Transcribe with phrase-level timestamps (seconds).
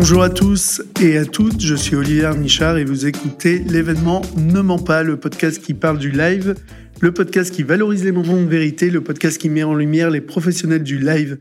[0.00, 4.60] Bonjour à tous et à toutes, je suis Olivier Michard et vous écoutez l'événement Ne
[4.60, 6.54] ment pas, le podcast qui parle du live,
[7.00, 10.20] le podcast qui valorise les moments de vérité, le podcast qui met en lumière les
[10.20, 11.38] professionnels du live,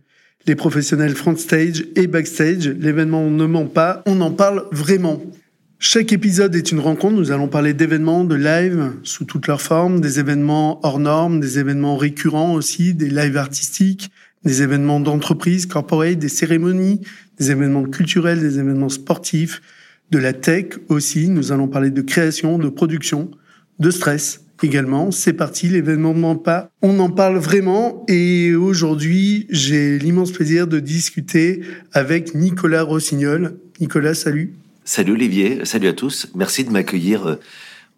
[0.47, 2.67] les professionnels front stage et backstage.
[2.67, 5.21] L'événement Ne ment pas, on en parle vraiment.
[5.77, 7.13] Chaque épisode est une rencontre.
[7.13, 11.59] Nous allons parler d'événements, de live sous toutes leurs formes, des événements hors normes, des
[11.59, 14.09] événements récurrents aussi, des lives artistiques,
[14.43, 17.01] des événements d'entreprise, corporate, des cérémonies,
[17.39, 19.61] des événements culturels, des événements sportifs,
[20.11, 21.27] de la tech aussi.
[21.29, 23.31] Nous allons parler de création, de production,
[23.79, 25.11] de stress également.
[25.11, 26.69] C'est parti, l'événement ne ment pas.
[26.81, 31.61] On en parle vraiment et aujourd'hui, j'ai l'immense plaisir de discuter
[31.93, 33.57] avec Nicolas Rossignol.
[33.79, 34.53] Nicolas, salut.
[34.83, 36.27] Salut Olivier, salut à tous.
[36.33, 37.35] Merci de m'accueillir euh,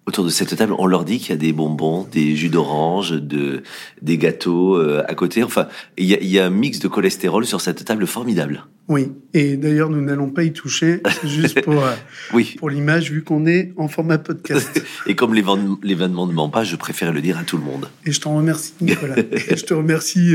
[0.09, 0.73] autour de cette table.
[0.77, 3.61] On leur dit qu'il y a des bonbons, des jus d'orange, de,
[4.01, 5.43] des gâteaux euh, à côté.
[5.43, 8.65] Enfin, il y, a, il y, a, un mix de cholestérol sur cette table formidable.
[8.87, 11.01] Oui, et d'ailleurs, nous n'allons pas y toucher.
[11.23, 11.93] Juste pour, euh,
[12.33, 12.55] oui.
[12.57, 14.83] pour l'image, vu qu'on est en format podcast.
[15.07, 17.87] et comme l'événement ne ment pas, je préfère le dire à tout le monde.
[18.05, 19.19] Et je t'en remercie, Nicolas.
[19.19, 20.33] et je te remercie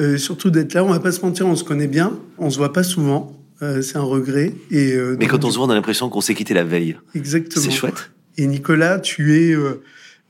[0.00, 0.84] euh, surtout d'être là.
[0.84, 2.12] On va pas se mentir, on se connaît bien.
[2.36, 3.34] On se voit pas souvent.
[3.60, 4.54] C'est un regret.
[4.70, 6.96] Et, Mais quand on se voit, on a l'impression qu'on s'est quitté la veille.
[7.16, 7.64] Exactement.
[7.64, 8.12] C'est chouette.
[8.38, 9.82] Et Nicolas, tu es euh,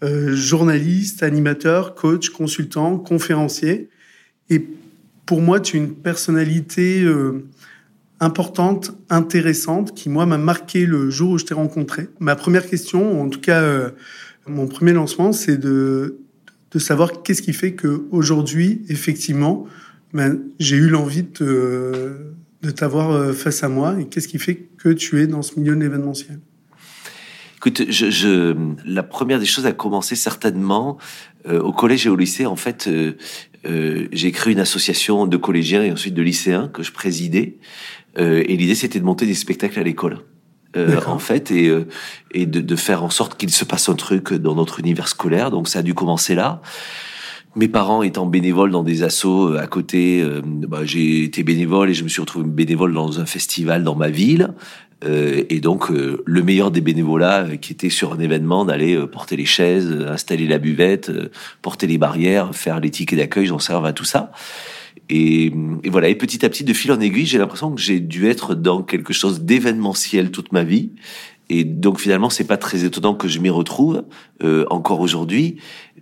[0.02, 3.88] euh, journaliste, animateur, coach, consultant, conférencier.
[4.50, 4.66] Et
[5.26, 7.06] pour moi, tu es une personnalité
[8.18, 12.08] importante, intéressante, qui, moi, m'a marqué le jour où je t'ai rencontré.
[12.18, 13.92] Ma première question, en tout cas,
[14.46, 16.18] mon premier lancement, c'est de,
[16.78, 19.66] savoir qu'est-ce qui fait que aujourd'hui, effectivement,
[20.14, 22.28] ben, j'ai eu l'envie de
[22.62, 25.58] de t'avoir euh, face à moi et qu'est-ce qui fait que tu es dans ce
[25.58, 26.40] milieu de l'événementiel?
[27.58, 30.96] Écoute, je, je, la première des choses a commencé certainement
[31.48, 32.46] euh, au collège et au lycée.
[32.46, 33.16] En fait, euh,
[33.66, 37.58] euh, j'ai créé une association de collégiens et ensuite de lycéens que je présidais.
[38.16, 40.20] Euh, et l'idée, c'était de monter des spectacles à l'école.
[41.08, 41.72] en fait, et,
[42.32, 45.50] et de, de, faire en sorte qu'il se passe un truc dans notre univers scolaire.
[45.50, 46.62] Donc, ça a dû commencer là.
[47.58, 51.90] Mes parents étant bénévoles dans des assos euh, à côté, euh, bah, j'ai été bénévole
[51.90, 54.54] et je me suis retrouvé bénévole dans un festival dans ma ville.
[55.04, 58.98] Euh, et donc, euh, le meilleur des bénévolats euh, qui était sur un événement d'aller
[59.06, 61.10] porter les chaises, installer la buvette,
[61.62, 64.32] porter les barrières, faire les tickets d'accueil, j'en serve à tout ça.
[65.10, 65.52] Et,
[65.84, 68.28] et, voilà, et petit à petit, de fil en aiguille, j'ai l'impression que j'ai dû
[68.28, 70.90] être dans quelque chose d'événementiel toute ma vie.
[71.50, 74.04] Et donc finalement, c'est pas très étonnant que je m'y retrouve
[74.42, 75.56] euh, encore aujourd'hui.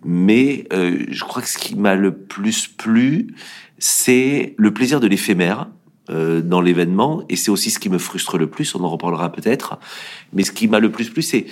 [0.05, 3.35] Mais euh, je crois que ce qui m'a le plus plu,
[3.79, 5.69] c'est le plaisir de l'éphémère
[6.11, 8.75] euh, dans l'événement, et c'est aussi ce qui me frustre le plus.
[8.75, 9.79] On en reparlera peut-être.
[10.33, 11.47] Mais ce qui m'a le plus plu, c'est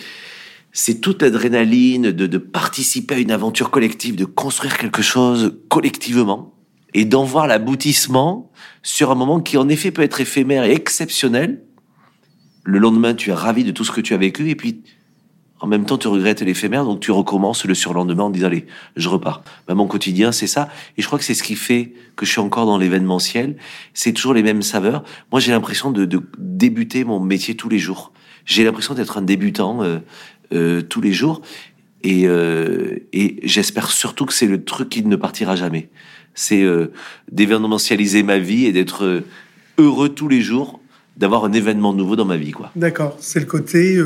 [0.76, 6.52] c'est toute l'adrénaline de, de participer à une aventure collective, de construire quelque chose collectivement
[6.94, 8.50] et d'en voir l'aboutissement
[8.82, 11.62] sur un moment qui en effet peut être éphémère et exceptionnel,
[12.64, 14.82] le lendemain, tu es ravi de tout ce que tu as vécu, et puis
[15.64, 18.66] en même temps, tu regrettes l'éphémère, donc tu recommences le surlendemain en disant allez,
[18.96, 19.42] je repars.
[19.66, 22.32] Ben, mon quotidien, c'est ça, et je crois que c'est ce qui fait que je
[22.32, 23.56] suis encore dans l'événementiel.
[23.94, 25.04] C'est toujours les mêmes saveurs.
[25.32, 28.12] Moi, j'ai l'impression de, débuter mon métier tous les jours.
[28.44, 30.00] J'ai l'impression d'être un débutant euh,
[30.52, 31.40] euh, tous les jours,
[32.02, 35.88] et, euh, et j'espère surtout que c'est le truc qui ne partira jamais.
[36.34, 36.62] C'est
[37.32, 39.22] d'événementialiser ma vie et d'être
[39.78, 40.78] heureux tous les jours
[41.16, 42.70] d'avoir un événement nouveau dans ma vie, quoi.
[42.74, 43.98] D'accord, c'est le côté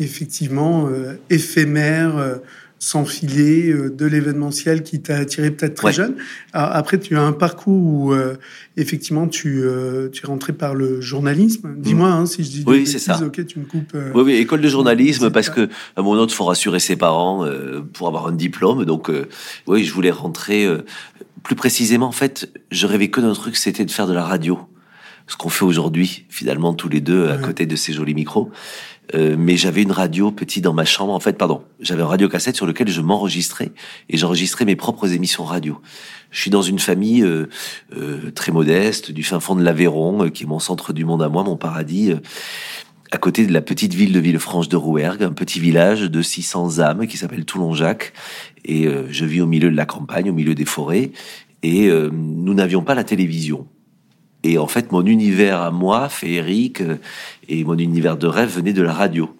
[0.00, 2.36] effectivement euh, éphémère, euh,
[2.78, 5.92] sans filet euh, de l'événementiel qui t'a attiré peut-être très Ouais.
[5.92, 6.16] jeune.
[6.52, 8.34] Alors, après, tu as un parcours où euh,
[8.76, 11.74] effectivement tu, euh, tu es rentré par le journalisme.
[11.76, 13.20] Dis-moi hein, si je dis Oui, c'est ça.
[13.24, 13.92] Ok, tu me coupes.
[13.94, 15.52] euh, Oui, oui, école de journalisme, parce ça.
[15.52, 18.84] que à mon autre, faut rassurer ses parents euh, pour avoir un diplôme.
[18.84, 19.28] Donc, euh,
[19.68, 20.64] oui, je voulais rentrer.
[20.66, 20.78] euh,
[21.44, 24.60] plus précisément, en fait, je rêvais que d'un truc, c'était de faire de la radio.
[25.26, 27.42] Ce qu'on fait aujourd'hui, finalement, tous les deux, à Ouais.
[27.42, 28.50] côté de ces jolis micros.
[29.14, 31.12] Euh, mais j'avais une radio petit dans ma chambre.
[31.12, 33.72] En fait, pardon, j'avais un radiocassette sur lequel je m'enregistrais
[34.08, 35.80] et j'enregistrais mes propres émissions radio.
[36.30, 37.48] Je suis dans une famille euh,
[37.96, 41.22] euh, très modeste, du fin fond de l'Aveyron, euh, qui est mon centre du monde
[41.22, 42.12] à moi, mon paradis.
[42.12, 42.20] euh,
[43.10, 46.78] à côté de la petite ville de Villefranche de Rouergue, un petit village de 600
[46.78, 48.14] âmes qui s'appelle Toulon-Jacques.
[48.64, 51.10] Et je vis au milieu de la campagne, au milieu des forêts.
[51.62, 53.66] Et nous n'avions pas la télévision.
[54.44, 56.96] Et en fait, mon univers à moi, féerique, euh,
[57.48, 59.34] et mon univers de rêve venait de la radio.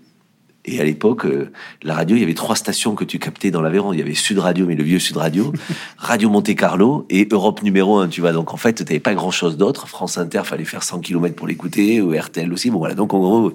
[0.65, 1.51] Et à l'époque, euh,
[1.83, 3.93] la radio, il y avait trois stations que tu captais dans l'Aveyron.
[3.93, 5.53] Il y avait Sud Radio, mais le vieux Sud Radio,
[5.97, 8.33] Radio Monte Carlo et Europe numéro 1, tu vois.
[8.33, 9.89] Donc en fait, tu n'avais pas grand-chose d'autre.
[9.89, 12.71] France Inter, fallait faire 100 km pour l'écouter, ou RTL aussi.
[12.71, 13.53] Bon voilà, donc en gros...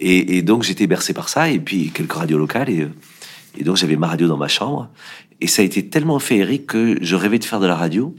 [0.00, 2.68] Et, et donc j'étais bercé par ça, et puis quelques radios locales.
[2.68, 2.88] Et, euh,
[3.56, 4.90] et donc j'avais ma radio dans ma chambre.
[5.44, 8.14] Et ça a été tellement féerique que je rêvais de faire de la radio.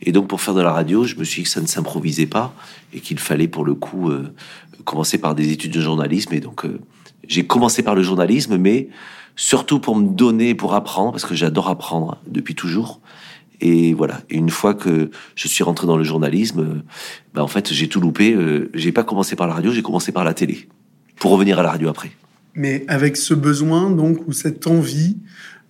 [0.00, 2.28] Et donc, pour faire de la radio, je me suis dit que ça ne s'improvisait
[2.28, 2.54] pas
[2.94, 4.32] et qu'il fallait, pour le coup, euh,
[4.84, 6.32] commencer par des études de journalisme.
[6.34, 6.78] Et donc, euh,
[7.26, 8.90] j'ai commencé par le journalisme, mais
[9.34, 13.00] surtout pour me donner, pour apprendre, parce que j'adore apprendre depuis toujours.
[13.60, 14.20] Et voilà.
[14.30, 16.84] une fois que je suis rentré dans le journalisme,
[17.34, 18.36] bah en fait, j'ai tout loupé.
[18.72, 20.68] J'ai pas commencé par la radio, j'ai commencé par la télé,
[21.18, 22.12] pour revenir à la radio après.
[22.54, 25.16] Mais avec ce besoin, donc, ou cette envie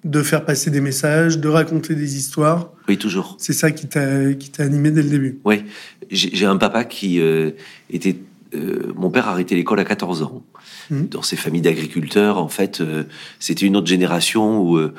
[0.04, 2.70] de faire passer des messages, de raconter des histoires.
[2.88, 3.36] Oui, toujours.
[3.38, 5.40] C'est ça qui t'a qui t'a animé dès le début.
[5.44, 5.64] Oui,
[6.10, 7.50] j'ai un papa qui euh,
[7.90, 8.16] était.
[8.54, 10.42] Euh, mon père a arrêté l'école à 14 ans.
[10.90, 11.02] Mmh.
[11.08, 13.04] Dans ces familles d'agriculteurs, en fait, euh,
[13.38, 14.94] c'était une autre génération où, euh,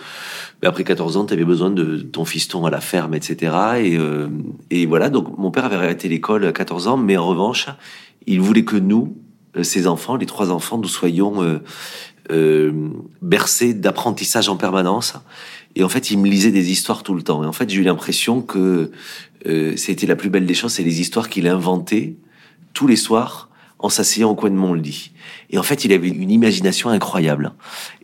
[0.62, 3.56] après 14 ans, tu avais besoin de ton fiston à la ferme, etc.
[3.80, 3.98] Et,
[4.70, 7.66] et voilà, donc mon père avait arrêté l'école à 14 ans, mais en revanche,
[8.28, 9.18] il voulait que nous,
[9.64, 11.60] ses enfants, les trois enfants, nous soyons
[12.32, 12.72] euh,
[13.22, 15.14] bercé d'apprentissage en permanence.
[15.76, 17.44] Et en fait, il me lisait des histoires tout le temps.
[17.44, 18.92] Et en fait, j'ai eu l'impression que
[19.46, 22.16] euh, c'était la plus belle des choses, c'est les histoires qu'il inventait
[22.74, 23.50] tous les soirs
[23.80, 25.12] en s'asseyant au coin de mon lit.
[25.50, 27.54] Et en fait, il avait une imagination incroyable.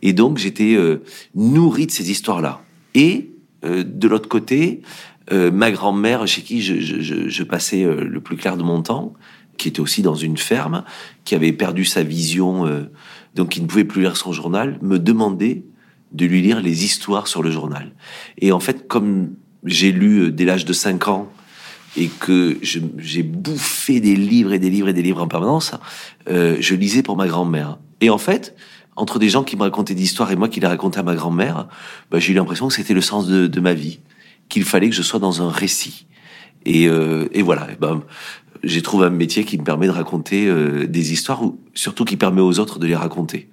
[0.02, 1.02] Et donc, j'étais euh,
[1.34, 2.62] nourri de ces histoires-là.
[2.94, 3.30] Et
[3.64, 4.80] euh, de l'autre côté,
[5.32, 9.12] euh, ma grand-mère, chez qui je, je, je, passais le plus clair de mon temps,
[9.58, 10.82] qui était aussi dans une ferme,
[11.24, 12.64] qui avait perdu sa vision
[13.36, 15.62] donc qui ne pouvait plus lire son journal, me demandait
[16.12, 17.92] de lui lire les histoires sur le journal.
[18.38, 19.34] Et en fait, comme
[19.64, 21.30] j'ai lu euh, dès l'âge de 5 ans
[21.96, 25.72] et que j'ai bouffé des livres et des livres et des livres en permanence,
[26.28, 27.78] euh, je lisais pour ma grand-mère.
[28.00, 28.54] Et en fait,
[28.96, 31.14] entre des gens qui me racontaient des histoires et moi qui les racontais à ma
[31.14, 31.68] grand-mère,
[32.10, 34.00] bah, j'ai eu l'impression que c'était le sens de, ma vie,
[34.48, 36.06] qu'il fallait que je sois dans un récit.
[36.64, 37.68] Et, euh, voilà.
[37.80, 38.02] Ben,
[38.62, 40.50] j'ai trouvé un métier qui me permet de raconter
[40.86, 43.48] des histoires, ou surtout qui permet aux autres de les raconter.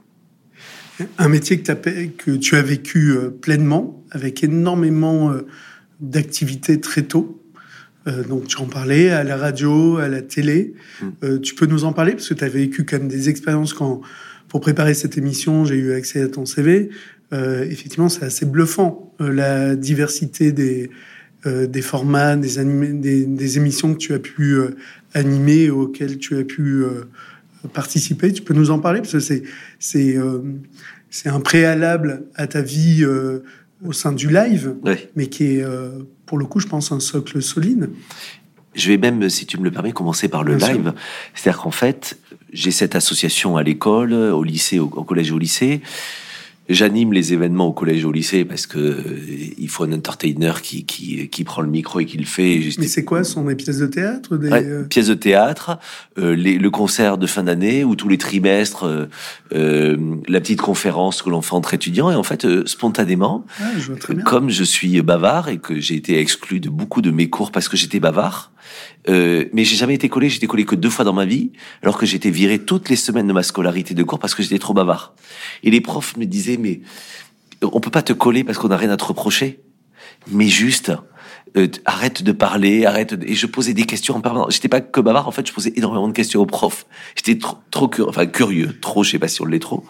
[1.18, 5.46] Un métier que, que tu as vécu euh, pleinement, avec énormément euh,
[6.00, 7.40] d'activités très tôt.
[8.28, 10.74] donc tu en parlais à la radio, à la télé.
[11.02, 11.40] Mm.
[11.40, 12.14] tu peux nous en parler?
[12.14, 14.02] Parce que tu as vécu quand même des expériences quand
[14.50, 16.90] pour préparer cette émission, j'ai eu accès à ton CV.
[17.32, 20.90] effectivement, c'est assez bluffant la diversité des
[21.46, 24.78] euh, des formats, des, animés, des, émissions que tu as pu euh,
[25.14, 27.04] animer, auxquelles tu as pu euh,
[27.68, 28.34] participer.
[28.34, 29.44] Tu peux nous en parler parce que c'est
[29.80, 30.18] c'est
[31.10, 33.06] c'est un préalable à ta vie
[33.86, 34.76] au sein du live,
[35.16, 35.66] mais qui est
[36.26, 37.90] pour le coup, je pense, un socle solide.
[38.76, 40.94] Je vais même, si tu me le permets, commencer par le live.
[41.36, 42.18] C'est-à-dire qu'en fait,
[42.52, 45.82] j'ai cette association à l'école, au lycée, au collège et au lycée.
[46.70, 49.04] J'anime les événements au collège et au lycée parce que euh,
[49.58, 52.62] il faut un entertainer qui, qui, qui prend le micro et qui le fait.
[52.80, 54.50] Mais c'est quoi Sont des pièces de théâtre des...
[54.50, 55.78] Euh pièces de théâtre,
[56.18, 59.08] euh, les, le concert de fin d'année ou tous les trimestres,
[59.54, 59.98] euh,
[60.30, 62.10] la petite conférence que l'on fait entre étudiants.
[62.12, 63.94] Et en fait, spontanément, ah, je
[64.24, 67.68] comme je suis bavard et que j'ai été exclu de beaucoup de mes cours parce
[67.68, 68.53] que j'étais bavard,
[69.10, 71.52] euh, mais j'ai jamais été collé, j'étais collé que deux fois dans ma vie,
[71.82, 74.60] alors que j'étais viré toutes les semaines de ma scolarité de cours parce que j'étais
[74.60, 75.16] trop bavard.
[75.64, 76.82] Et les profs me disaient, mais
[77.62, 79.62] on peut pas te coller parce qu'on a rien à te reprocher.
[80.28, 80.92] Mais juste,
[81.58, 83.16] euh, arrête de parler, arrête.
[83.26, 84.54] Et je posais des questions en permanence.
[84.54, 86.86] J'étais pas que bavard, en fait, je posais énormément de questions aux profs.
[87.16, 89.84] J'étais trop, trop curieux, enfin curieux, trop, je sais pas si on l'est trop.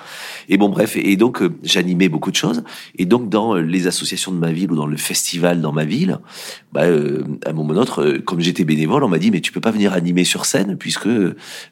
[0.50, 2.64] Et bon, bref, et, donc euh, j'animais beaucoup de choses.
[2.98, 5.86] Et donc dans euh, les associations de ma ville ou dans le festival dans ma
[5.86, 6.20] ville,
[6.72, 9.62] bah, euh, à un moment autre, comme j'étais bénévole, on m'a dit mais tu peux
[9.62, 11.10] pas venir animer sur scène puisque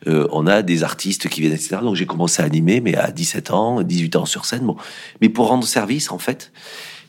[0.05, 1.77] on a des artistes qui viennent, etc.
[1.81, 4.65] Donc j'ai commencé à animer, mais à 17 ans, 18 ans sur scène.
[4.65, 4.75] Bon,
[5.21, 6.51] mais pour rendre service, en fait.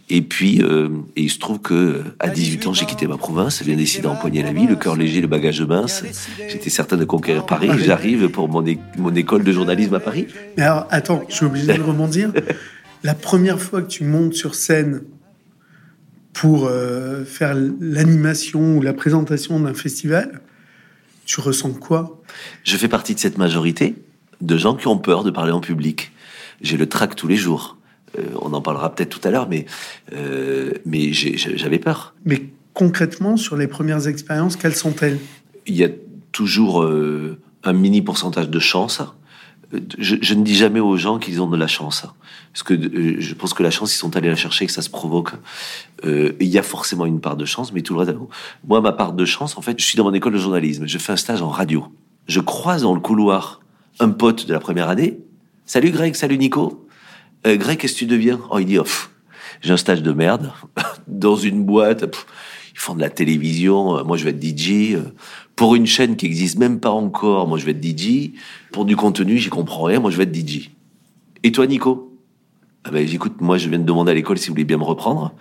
[0.08, 3.62] Et puis, euh, et il se trouve que à 18 ans, j'ai quitté ma province,
[3.62, 6.04] bien décidé d'empoigner la vie, le cœur léger, le bagage mince.
[6.48, 7.70] J'étais certain de conquérir Paris.
[7.78, 8.64] J'arrive pour mon,
[8.98, 10.26] mon école de journalisme à Paris.
[10.56, 12.32] Mais alors, attends, je suis obligé de rebondir.
[13.02, 15.02] la première fois que tu montes sur scène
[16.32, 20.40] pour euh, faire l'animation ou la présentation d'un festival,
[21.24, 22.22] tu ressens quoi?
[22.64, 23.94] Je fais partie de cette majorité
[24.40, 26.12] de gens qui ont peur de parler en public.
[26.60, 27.76] J'ai le trac tous les jours.
[28.18, 29.66] Euh, on en parlera peut-être tout à l'heure, mais,
[30.12, 32.14] euh, mais j'avais peur.
[32.24, 32.42] Mais
[32.74, 35.18] concrètement, sur les premières expériences, quelles sont-elles?
[35.66, 35.88] Il y a
[36.32, 39.02] toujours euh, un mini pourcentage de chance.
[39.98, 42.04] Je, ne dis jamais aux gens qu'ils ont de la chance,
[42.52, 42.74] parce que
[43.18, 45.30] je pense que la chance, ils sont allés la chercher, que ça se provoque.
[46.04, 48.14] il y a forcément une part de chance, mais tout le reste.
[48.68, 50.86] Moi, ma part de chance, en fait, je suis dans mon école de journalisme.
[50.86, 51.86] Je fais un stage en radio.
[52.26, 53.62] Je croise dans le couloir
[53.98, 55.20] un pote de la première année.
[55.64, 56.86] Salut Greg, salut Nico.
[57.46, 58.40] Euh, Greg, qu'est-ce que tu deviens?
[58.50, 58.84] Oh, il dit, oh,
[59.60, 60.52] j'ai un stage de merde
[61.06, 62.04] dans une boîte.
[62.72, 63.98] ils font de la télévision.
[63.98, 64.94] Euh, moi, je vais être DJ.
[64.94, 65.12] Euh,
[65.56, 68.32] pour une chaîne qui existe même pas encore, moi, je vais être DJ.
[68.72, 70.00] Pour du contenu, j'y comprends rien.
[70.00, 70.70] Moi, je vais être DJ.
[71.42, 72.18] Et toi, Nico?
[72.84, 74.84] Ah ben, j'écoute, moi, je viens de demander à l'école si vous voulez bien me
[74.84, 75.34] reprendre.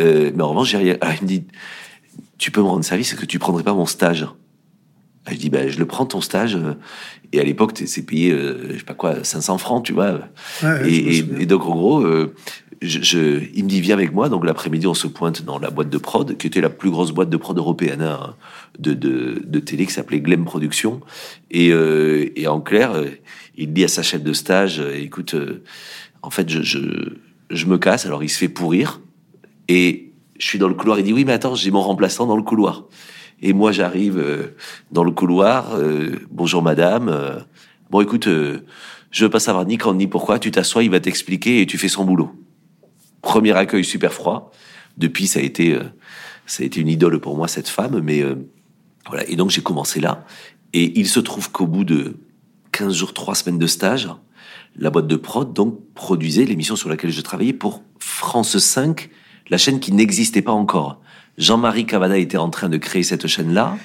[0.00, 0.96] Euh, mais en revanche, j'ai rien.
[1.00, 1.44] Ah, il me dit,
[2.38, 4.26] tu peux me rendre service, est-ce que tu prendrais pas mon stage
[5.30, 6.58] Je dis, ben, je le prends ton stage.
[7.32, 10.20] Et à l'époque, c'est payé, euh, je sais pas quoi, 500 francs, tu vois.
[10.62, 12.34] Ouais, et, et, donc, en gros, euh,
[12.82, 14.28] je, je- il me dit, viens avec moi.
[14.28, 17.10] Donc, l'après-midi, on se pointe dans la boîte de prod, qui était la plus grosse
[17.12, 18.34] boîte de prod européenne hein,
[18.78, 21.00] de, de, de télé, qui s'appelait Glem Productions.
[21.50, 23.06] Et, euh, et en clair, euh,
[23.56, 25.62] il dit à sa chef de stage, euh, écoute, euh,
[26.22, 26.78] en fait, je, je,
[27.50, 28.04] je me casse.
[28.04, 29.00] Alors, il se fait pourrir.
[29.68, 30.98] Et je suis dans le couloir.
[30.98, 32.84] Il dit, oui, mais attends, j'ai mon remplaçant dans le couloir.
[33.46, 34.56] Et moi, j'arrive euh,
[34.90, 35.74] dans le couloir.
[35.74, 37.10] euh, Bonjour, madame.
[37.10, 37.38] euh,
[37.90, 40.38] bon, écoute, je veux pas savoir ni quand ni pourquoi.
[40.38, 42.32] Tu t'assois, il va t'expliquer et tu fais son boulot.
[43.20, 44.50] Premier accueil super froid.
[44.96, 45.78] Depuis, ça a été,
[46.46, 48.00] ça a été une idole pour moi cette femme.
[48.00, 48.24] Mais
[49.06, 49.28] voilà.
[49.28, 50.24] Et donc, j'ai commencé là.
[50.72, 52.16] Et il se trouve qu'au bout de
[52.72, 54.08] 15 jours, 3 semaines de stage,
[54.74, 59.10] la boîte de prod donc produisait l'émission sur laquelle je travaillais pour France 5,
[59.50, 61.02] la chaîne qui n'existait pas encore.
[61.38, 63.76] Jean-Marie Cavada était en train de créer cette chaîne-là.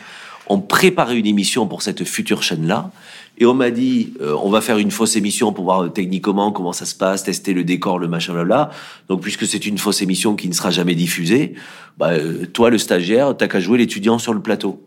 [0.47, 2.91] On préparait une émission pour cette future chaîne-là.
[3.37, 6.51] Et on m'a dit, euh, on va faire une fausse émission pour voir euh, techniquement
[6.51, 8.71] comment ça se passe, tester le décor, le machin, blabla.
[9.07, 11.53] Donc, puisque c'est une fausse émission qui ne sera jamais diffusée,
[11.97, 14.83] bah, euh, toi, le stagiaire, t'as qu'à jouer l'étudiant sur le plateau.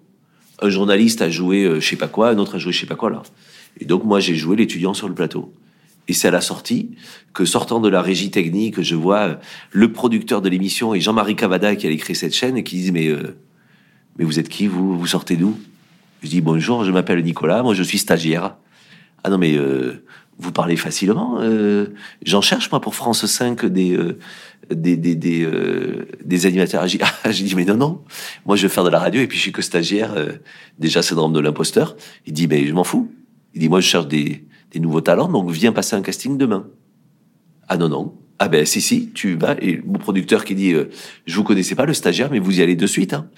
[0.61, 2.87] Un journaliste a joué euh, je sais pas quoi, un autre a joué je sais
[2.87, 3.23] pas quoi, là.
[3.81, 5.52] Et donc, moi, j'ai joué l'étudiant sur le plateau.
[6.09, 6.90] Et c'est à la sortie
[7.32, 9.38] que, sortant de la régie technique, je vois
[9.71, 12.92] le producteur de l'émission et Jean-Marie Cavada qui allait créer cette chaîne et qui disent
[12.92, 13.37] mais euh,
[14.18, 14.99] mais vous êtes qui vous?
[14.99, 15.59] Vous sortez d'où?
[16.23, 18.56] Je dis bonjour, je m'appelle Nicolas, moi je suis stagiaire.
[19.25, 20.04] Ah non mais euh,
[20.38, 21.38] vous parlez facilement.
[21.40, 21.87] euh,
[22.26, 24.18] J'en cherche moi pour France 5 des euh,
[24.71, 26.87] des des des, euh, des animateurs.
[26.88, 28.02] J'ai ah, j'ai dit mais non non,
[28.44, 30.12] moi je veux faire de la radio et puis je suis que stagiaire.
[30.16, 30.32] euh,
[30.80, 31.97] déjà syndrome de l'imposteur.
[32.26, 33.11] Il dit mais je m'en fous.
[33.54, 36.67] Il dit moi je cherche des des nouveaux talents donc viens passer un casting demain.
[37.69, 38.19] Ah non non.
[38.38, 40.91] Ah ben si si, tu vas et mon producteur qui dit euh,
[41.26, 43.29] je vous connaissais pas le stagiaire mais vous y allez de suite hein.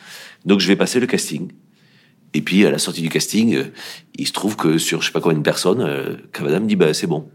[0.44, 1.50] Donc je vais passer le casting.
[2.32, 3.64] Et puis à la sortie du casting, euh,
[4.16, 6.76] il se trouve que sur je sais pas combien de personnes, euh, Cavada me dit
[6.76, 7.28] bah c'est bon.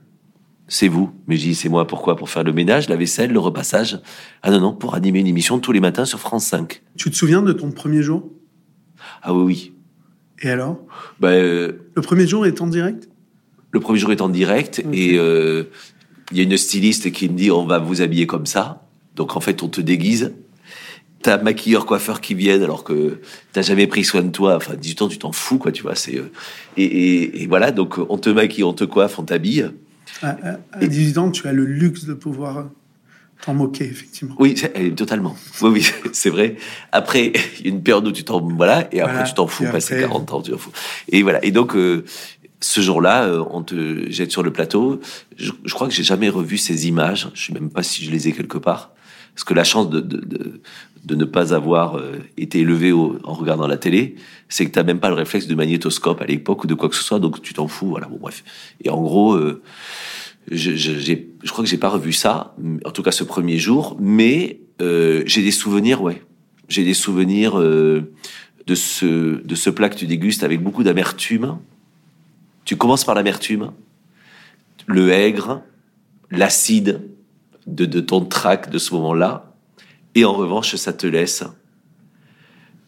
[0.68, 1.12] C'est vous.
[1.28, 2.16] Mais je dis c'est moi pourquoi?
[2.16, 4.00] Pour faire le ménage, la vaisselle, le repassage.
[4.44, 6.82] Ah non non, pour animer une émission tous les matins sur France 5.
[6.98, 8.30] Tu te souviens de ton premier jour?
[9.22, 9.74] Ah oui oui.
[10.42, 10.80] Et alors?
[11.20, 13.10] Bah, euh, Le premier jour est en direct?
[13.72, 15.66] Le premier jour est en direct et euh,
[16.32, 18.88] il y a une styliste qui me dit on va vous habiller comme ça.
[19.16, 20.34] Donc en fait on te déguise.
[21.22, 23.20] T'as maquilleur, coiffeur qui viennent alors que
[23.52, 24.56] t'as jamais pris soin de toi.
[24.56, 25.96] Enfin 18 ans tu t'en fous quoi tu vois.
[25.96, 26.32] C'est euh,
[26.78, 29.70] et, et, et voilà donc on te maquille, on te coiffe, on t'habille.
[30.22, 32.64] à, à- à 18 ans, tu as le luxe de pouvoir euh,
[33.46, 34.36] t'en moquer, effectivement.
[34.40, 35.36] Oui, eh, totalement.
[35.62, 36.56] Oui, oui, c'est vrai.
[36.92, 39.28] Après, il y a une période où tu t'en, voilà, et après Voilà.
[39.28, 40.72] tu t'en fous, après- 40 ans, tu t'en fous.
[41.10, 41.44] Et voilà.
[41.46, 42.04] Et donc, euh,
[42.62, 45.00] ce jour-là, euh, on te jette sur le plateau.
[45.38, 47.30] Je, je crois que j'ai jamais revu ces images.
[47.34, 48.92] Je sais même pas si je les ai quelque part.
[49.34, 50.62] Parce que la chance de, de, de,
[51.06, 54.16] de ne pas avoir euh, été élevé au- en regardant la télé,
[54.50, 56.96] c'est que t'as même pas le réflexe de magnétoscope à l'époque ou de quoi que
[56.96, 57.88] ce soit, donc tu t'en fous.
[57.88, 58.08] Voilà.
[58.08, 58.44] Bon, bref.
[58.84, 59.62] Et en gros, euh,
[60.52, 60.92] je, je,
[61.44, 65.24] je crois que j'ai pas revu ça, en tout cas ce premier jour, mais euh,
[65.26, 66.22] j'ai des souvenirs, ouais.
[66.68, 71.58] J'ai des souvenirs de ce de ce plat que tu dégustes avec beaucoup d'amertume.
[72.70, 73.72] Tu commences par l'amertume,
[74.86, 75.64] le aigre,
[76.30, 77.02] l'acide
[77.66, 79.56] de, de ton trac de ce moment-là,
[80.14, 81.44] et en revanche, ça te laisse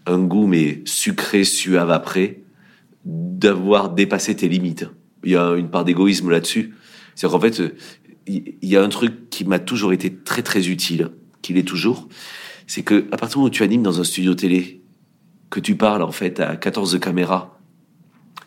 [0.05, 2.43] un goût mais sucré, suave après,
[3.05, 4.87] d'avoir dépassé tes limites.
[5.23, 6.75] Il y a une part d'égoïsme là-dessus.
[7.15, 7.59] C'est qu'en fait,
[8.27, 11.09] il y a un truc qui m'a toujours été très très utile,
[11.41, 12.07] qu'il est toujours,
[12.67, 14.83] c'est que à partir où tu animes dans un studio télé,
[15.49, 17.57] que tu parles en fait à 14 caméras,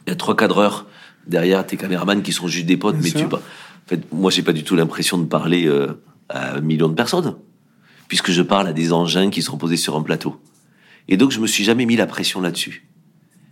[0.06, 0.86] il y a trois cadreurs
[1.26, 3.20] derrière tes caméramans qui sont juste des potes, Bien mais sûr.
[3.20, 3.38] tu pas.
[3.38, 6.94] En fait, moi, j'ai pas du tout l'impression de parler euh, à un million de
[6.94, 7.36] personnes,
[8.08, 10.40] puisque je parle à des engins qui sont posés sur un plateau.
[11.08, 12.86] Et donc, je me suis jamais mis la pression là-dessus.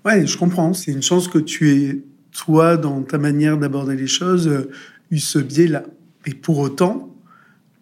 [0.05, 0.73] Ouais, je comprends.
[0.73, 2.03] C'est une chance que tu aies,
[2.33, 4.71] toi, dans ta manière d'aborder les choses, euh,
[5.11, 5.85] eu ce biais-là.
[6.27, 7.15] Et pour autant,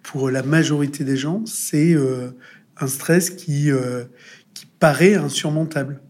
[0.02, 2.30] pour la majorité des gens, c'est euh,
[2.78, 4.04] un stress qui, euh,
[4.54, 6.00] qui paraît insurmontable.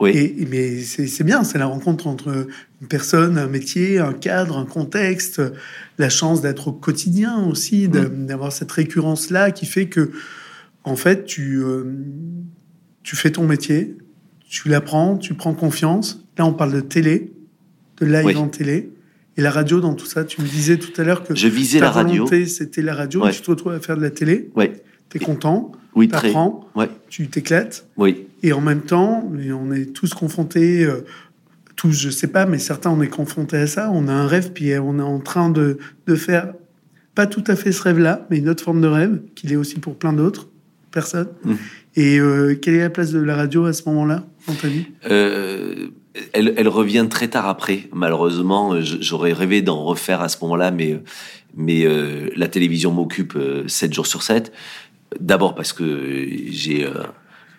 [0.00, 0.10] Oui.
[0.16, 2.46] Et, mais c'est bien, c'est la rencontre entre
[2.80, 5.42] une personne, un métier, un cadre, un contexte,
[5.98, 10.10] la chance d'être au quotidien aussi, de- d'avoir cette récurrence-là qui fait que,
[10.84, 11.84] en fait, tu, euh,
[13.02, 13.96] tu fais ton métier,
[14.48, 16.24] tu l'apprends, tu prends confiance.
[16.38, 17.32] Là, on parle de télé,
[18.00, 18.36] de live Oui.
[18.36, 18.90] en télé.
[19.36, 21.80] Et la radio, dans tout ça, tu me disais tout à l'heure que Je visais
[21.80, 22.26] ta la radio.
[22.46, 23.24] c'était la radio.
[23.24, 23.32] Ouais.
[23.32, 24.50] Tu te retrouves à faire de la télé.
[24.54, 24.80] Ouais.
[25.08, 26.32] T'es content, Oui, très.
[26.76, 26.88] Ouais.
[27.08, 27.86] tu t'éclates.
[27.96, 28.27] Oui.
[28.42, 31.04] Et en même temps, et on est tous confrontés, euh,
[31.76, 33.90] tous, je sais pas, mais certains, on est confrontés à ça.
[33.92, 36.52] On a un rêve, puis on est en train de, de faire
[37.14, 39.80] pas tout à fait ce rêve-là, mais une autre forme de rêve, qu'il est aussi
[39.80, 40.48] pour plein d'autres
[40.92, 41.28] personnes.
[41.44, 41.54] Mmh.
[41.96, 44.24] Et euh, quelle est la place de la radio à ce moment-là,
[44.64, 45.88] vie Euh,
[46.32, 47.88] elle, elle revient très tard après.
[47.92, 51.00] Malheureusement, j'aurais rêvé d'en refaire à ce moment-là, mais
[51.58, 54.52] mais euh, la télévision m'occupe euh, 7 jours sur 7.
[55.20, 57.02] D'abord parce que j'ai euh,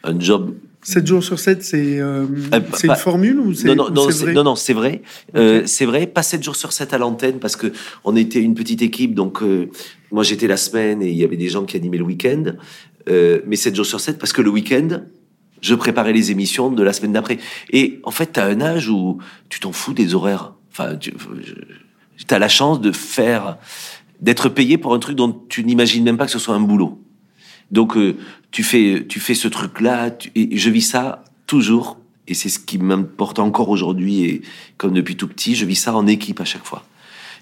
[0.04, 3.88] un job 7 jours sur 7, c'est euh, Euh, pas- une formule ou c'est non,
[4.12, 5.02] c'est non, non, c'est vrai.
[5.36, 6.08] Euh, c'est vrai.
[6.08, 7.72] Pas 7 jours sur 7 à l'antenne parce que
[8.06, 9.14] on était une petite équipe.
[9.14, 9.70] Donc, euh,
[10.12, 12.44] moi, j'étais la semaine et il y avait des gens qui animaient le week-end.
[13.10, 15.02] Euh, mais 7 jours sur 7 parce que le week-end,
[15.62, 17.40] je préparais les émissions de la semaine d'après.
[17.72, 19.18] Et en fait, tu as un âge où
[19.50, 20.54] tu t'en fous des horaires.
[20.72, 21.12] Enfin, tu
[22.30, 23.58] as la chance de faire,
[24.22, 27.02] d'être payé pour un truc dont tu n'imagines même pas que ce soit un boulot.
[27.72, 28.18] Donc euh,
[28.52, 32.60] tu fais tu fais ce truc là et je vis ça toujours et c'est ce
[32.60, 34.42] qui m'importe encore aujourd'hui et
[34.78, 36.84] comme depuis tout petit je vis ça en équipe à chaque fois.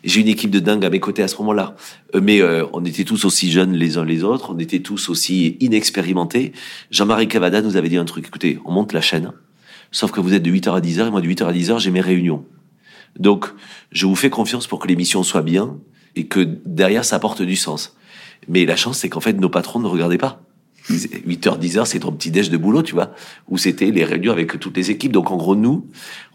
[0.04, 1.76] J'ai une équipe de dingue à mes côtés à ce moment-là,
[2.16, 5.10] Euh, mais euh, on était tous aussi jeunes les uns les autres, on était tous
[5.10, 6.54] aussi inexpérimentés.
[6.92, 8.28] Jean-Marie Cavada nous avait dit un truc.
[8.28, 9.32] Écoutez, on monte la chaîne,
[9.92, 11.92] sauf que vous êtes de 8h à 10h et moi de 8h à 10h j'ai
[11.92, 12.46] mes réunions.
[13.18, 13.48] Donc,
[13.92, 15.78] je vous fais confiance pour que l'émission soit bien
[16.16, 17.98] et que derrière, ça apporte du sens.
[18.48, 20.42] Mais la chance, c'est qu'en fait, nos patrons ne regardaient pas.
[20.89, 23.12] 8h, 10h, c'est ton petit déj de boulot, tu vois,
[23.50, 25.12] où c'était les réunions avec toutes les équipes.
[25.12, 25.86] Donc, en gros, nous,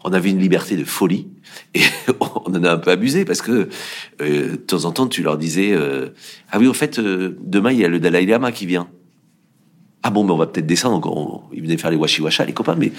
[0.03, 1.27] on avait une liberté de folie
[1.73, 1.81] et
[2.19, 3.69] on en a un peu abusé parce que
[4.21, 6.09] euh, de temps en temps, tu leur disais, euh,
[6.51, 8.87] ah oui, au fait, euh, demain, il y a le Dalai Lama qui vient.
[10.03, 10.99] Ah bon, mais on va peut-être descendre.
[10.99, 12.75] Donc on- ils faire les washi washa, les copains.
[12.75, 12.91] Mais,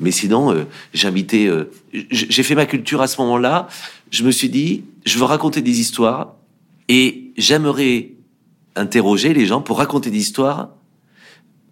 [0.00, 1.46] mais sinon, euh, j'invitais.
[1.46, 1.70] euh,
[2.10, 3.68] j'ai fait ma culture à ce moment-là.
[4.10, 6.34] Je me suis dit, je veux raconter des histoires
[6.88, 8.10] et j'aimerais
[8.78, 10.70] interroger les gens pour raconter des histoires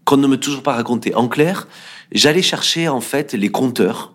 [0.04, 1.14] qu'on ne m'a toujours pas racontées.
[1.14, 1.66] En clair,
[2.12, 4.14] j'allais chercher en fait les conteurs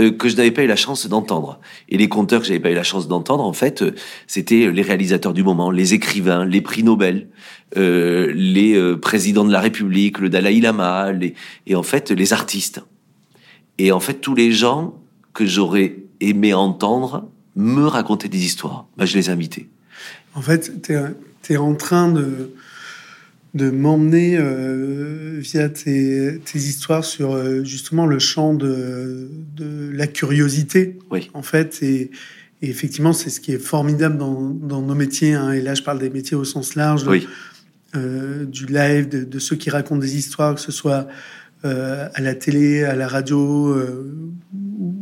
[0.00, 1.60] euh, que je n'avais pas eu la chance d'entendre.
[1.90, 3.94] Et les conteurs que j'avais pas eu la chance d'entendre, en fait, euh,
[4.26, 7.28] c'était les réalisateurs du moment, les écrivains, les prix Nobel,
[7.76, 11.34] euh, les euh, présidents de la République, le Dalai Lama, les,
[11.66, 12.82] et en fait les artistes.
[13.78, 14.94] Et en fait tous les gens
[15.32, 19.68] que j'aurais aimé entendre me raconter des histoires, bah, je les invitais.
[20.34, 20.72] En fait,
[21.56, 22.50] en train de,
[23.54, 30.06] de m'emmener euh, via tes, tes histoires sur euh, justement le champ de, de la
[30.06, 30.98] curiosité.
[31.10, 31.30] Oui.
[31.34, 32.10] En fait, et,
[32.62, 35.34] et effectivement, c'est ce qui est formidable dans, dans nos métiers.
[35.34, 35.52] hein.
[35.52, 37.26] et là, je parle des métiers au sens large, Oui,
[37.94, 41.06] euh, du live, de, de ceux qui racontent des histoires, que ce soit
[41.64, 44.14] euh, à la télé, à la radio, euh,
[44.80, 44.94] ou,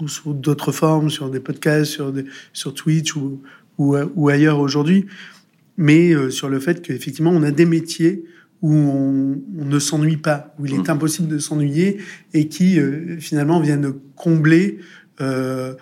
[0.00, 3.42] ou sous d'autres formes, sur des podcasts, sur, des, sur Twitch ou,
[3.78, 5.06] ou, ou ailleurs aujourd'hui.
[5.82, 8.24] Mais euh, sur le fait qu'effectivement, on a des métiers
[8.62, 10.90] où on, on ne s'ennuie pas, où il est Mm.
[10.96, 11.98] impossible de s'ennuyer
[12.32, 14.78] et qui euh, finalement viennent combler
[15.20, 15.74] euh,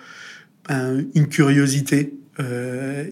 [0.69, 2.15] un- une curiosité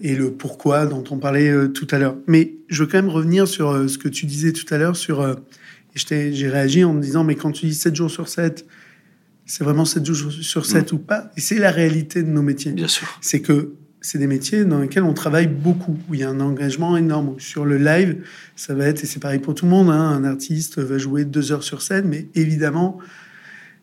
[0.01, 2.17] et le pourquoi dont on parlait tout à l'heure.
[2.25, 5.23] Mais je veux quand même revenir sur ce que tu disais tout à l'heure sur
[5.93, 8.65] j'ai réagi en me disant mais quand tu dis 7 jours sur 7
[9.45, 11.29] c'est vraiment 7 jours sur 7 ou pas?
[11.37, 13.07] Et c'est la réalité de nos métiers bien sûr.
[13.21, 16.39] c'est que c'est des métiers dans lesquels on travaille beaucoup, où il y a un
[16.39, 17.35] engagement énorme.
[17.37, 18.23] Sur le live,
[18.55, 21.25] ça va être, et c'est pareil pour tout le monde, hein, un artiste va jouer
[21.25, 22.99] deux heures sur scène, mais évidemment,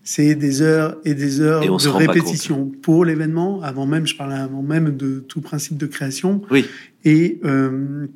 [0.05, 4.37] c'est des heures et des heures Et de répétition pour l'événement, avant même, je parlais
[4.37, 6.43] avant même de tout principe de création.
[6.51, 6.65] Oui,
[7.05, 8.07] Et euh,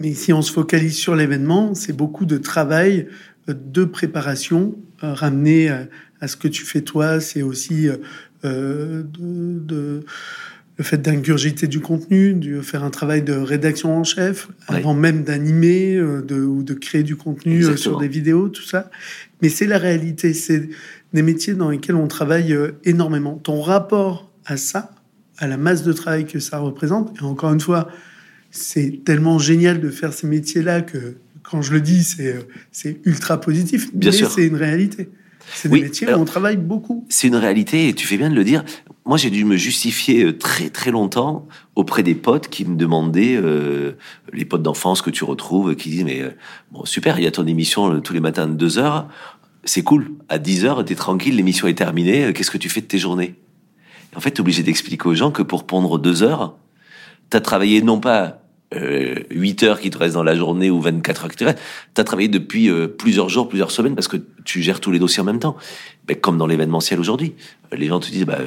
[0.00, 3.08] mais si on se focalise sur l'événement, c'est beaucoup de travail
[3.48, 5.88] euh, de préparation euh, ramené à,
[6.20, 7.20] à ce que tu fais toi.
[7.20, 7.96] C'est aussi euh,
[8.44, 10.00] euh, de, de-
[10.78, 15.22] le fait d'ingurgiter du contenu, de faire un travail de rédaction en chef, avant même
[15.22, 18.90] d'animer euh, de, ou de créer du contenu euh, sur des vidéos, tout ça.
[19.42, 20.32] Mais c'est la réalité.
[20.32, 20.70] C'est
[21.12, 23.34] des métiers dans lesquels on travaille euh, énormément.
[23.34, 24.94] Ton rapport à ça,
[25.36, 27.88] à la masse de travail que ça représente, et encore une fois,
[28.50, 32.02] c'est tellement génial de faire ces métiers-là que quand je le dis,
[32.70, 33.94] c'est ultra positif.
[33.94, 35.10] Bien mais c'est une réalité.
[35.54, 37.04] C'est Oui, des métiers alors- où on travaille beaucoup.
[37.08, 38.64] c'est une réalité et tu fais bien de le dire.
[39.04, 43.36] Moi, j'ai dû me justifier euh, très très longtemps auprès des potes qui me demandaient,
[43.36, 43.92] euh,
[44.32, 46.30] les potes d'enfance que tu retrouves, qui disent mais euh,
[46.70, 49.08] bon super, il y a ton émission euh, tous les matins de 2 heures,
[49.64, 50.12] c'est cool.
[50.28, 52.32] À 10 heures, t'es tranquille, l'émission est terminée.
[52.32, 53.34] Qu'est-ce que tu fais de tes journées?
[54.14, 56.56] En fait, t'es obligé d'expliquer aux gens que pour pondre 2 heures,
[57.30, 58.41] t'as travaillé non pas
[58.74, 61.60] euh, 8 heures qui te restent dans la journée ou 24 heures qui te restent,
[61.94, 65.20] t'as travaillé depuis euh, plusieurs jours, plusieurs semaines parce que tu gères tous les dossiers
[65.20, 65.56] en même temps.
[66.06, 67.34] Ben, comme dans l'événementiel aujourd'hui.
[67.72, 68.38] Euh, Les gens te disent, bah,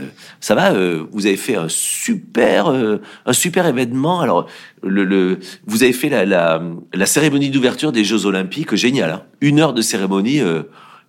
[0.41, 4.19] ça va, euh, vous avez fait un super, un super événement.
[4.19, 4.47] Alors,
[4.83, 6.61] vous avez fait la,
[7.05, 9.09] cérémonie d'ouverture des Jeux Olympiques, génial.
[9.09, 10.41] Hein Une heure de cérémonie,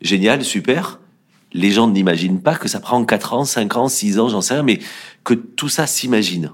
[0.00, 1.00] génial, super.
[1.52, 4.55] Les gens n'imaginent pas que ça prend 4 ans, 5 ans, 6 ans, j'en sais
[4.55, 4.79] rien, mais
[5.24, 6.52] que tout ça s'imagine.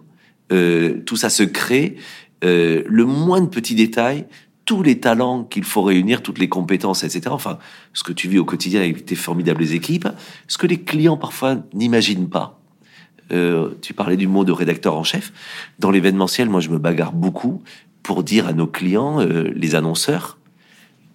[0.48, 1.96] Tout ça se crée.
[2.44, 4.26] Euh, le moins de petits détails,
[4.64, 7.22] tous les talents qu'il faut réunir, toutes les compétences, etc.
[7.31, 7.59] Enfin,
[7.92, 10.09] ce que tu vis au quotidien avec tes formidables équipes,
[10.46, 12.61] ce que les clients parfois n'imaginent pas.
[13.33, 15.33] Euh, tu parlais du mot de rédacteur en chef.
[15.78, 17.62] Dans l'événementiel, moi, je me bagarre beaucoup
[18.02, 20.38] pour dire à nos clients, euh, les annonceurs,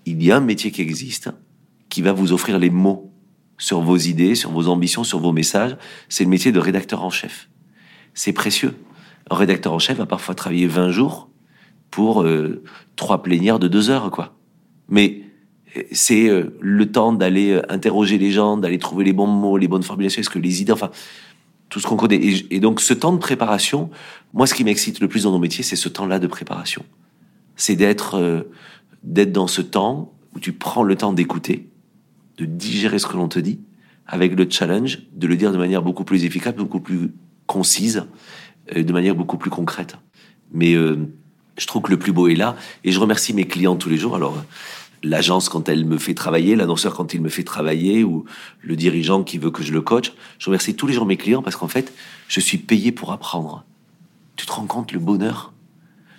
[0.06, 1.30] il y a un métier qui existe,
[1.90, 3.12] qui va vous offrir les mots
[3.58, 5.78] sur vos idées, sur vos ambitions, sur vos messages.
[6.10, 7.50] C'est le métier de rédacteur en chef.
[8.14, 8.74] C'est précieux.
[9.30, 11.30] Un rédacteur en chef va parfois travailler 20 jours
[11.92, 12.64] pour euh,
[12.96, 14.36] trois plénières de deux heures, quoi.
[14.90, 15.24] Mais
[15.76, 19.68] euh, c'est euh, le temps d'aller interroger les gens, d'aller trouver les bons mots, les
[19.68, 20.92] bonnes formulations, est-ce que les idées, enfin,
[21.70, 22.22] tout ce qu'on connaît.
[22.50, 23.90] Et, donc, ce temps de préparation,
[24.34, 26.86] moi, ce qui m'excite le plus dans nos métiers, c'est ce temps-là de préparation.
[27.58, 28.48] C'est d'être,
[29.04, 31.68] d'être dans ce temps où tu prends le temps d'écouter,
[32.38, 33.60] de digérer ce que l'on te dit,
[34.06, 37.12] avec le challenge de le dire de manière beaucoup plus efficace, beaucoup plus
[37.48, 38.06] concise,
[38.76, 39.98] de manière beaucoup plus concrète.
[40.52, 42.56] Mais je trouve que le plus beau est là.
[42.84, 44.16] Et je remercie mes clients tous les jours.
[44.16, 44.44] Alors,
[45.04, 48.26] l'agence quand elle me fait travailler, l'annonceur quand il me fait travailler, ou
[48.62, 50.14] le dirigeant qui veut que je le coach.
[50.40, 51.94] Je remercie tous les jours mes clients parce qu'en fait,
[52.28, 53.66] je suis payé pour apprendre.
[54.36, 55.54] Tu te rends compte le bonheur?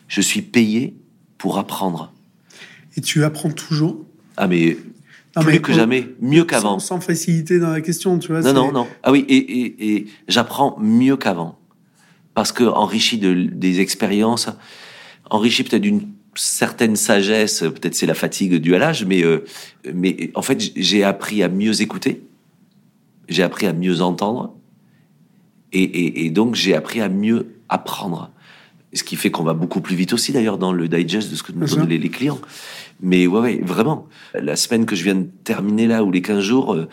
[0.09, 0.95] Je suis payé
[1.37, 2.13] pour apprendre.
[2.97, 4.05] Et tu apprends toujours?
[4.37, 4.77] Ah mais
[5.41, 6.79] plus que jamais, mieux qu'avant.
[6.79, 8.41] Sans, facilité dans la question, tu vois.
[8.41, 8.87] Non, non, non.
[9.03, 11.59] Ah oui, et, et, j'apprends mieux qu'avant.
[12.38, 14.48] Parce que enrichi de, des expériences,
[15.29, 19.44] enrichi peut-être d'une certaine sagesse, peut-être c'est la fatigue due à l'âge, mais, euh,
[19.92, 22.22] mais en fait, j'ai appris à mieux écouter,
[23.29, 24.55] j'ai appris à mieux entendre,
[25.72, 28.31] et, et, donc j'ai appris à mieux apprendre.
[28.92, 31.42] Ce qui fait qu'on va beaucoup plus vite aussi, d'ailleurs, dans le digest de ce
[31.42, 32.38] que nous donnent les, clients.
[33.01, 34.07] Mais ouais, ouais, vraiment.
[34.33, 36.88] La semaine que je viens de terminer là, ou les 15 jours, euh,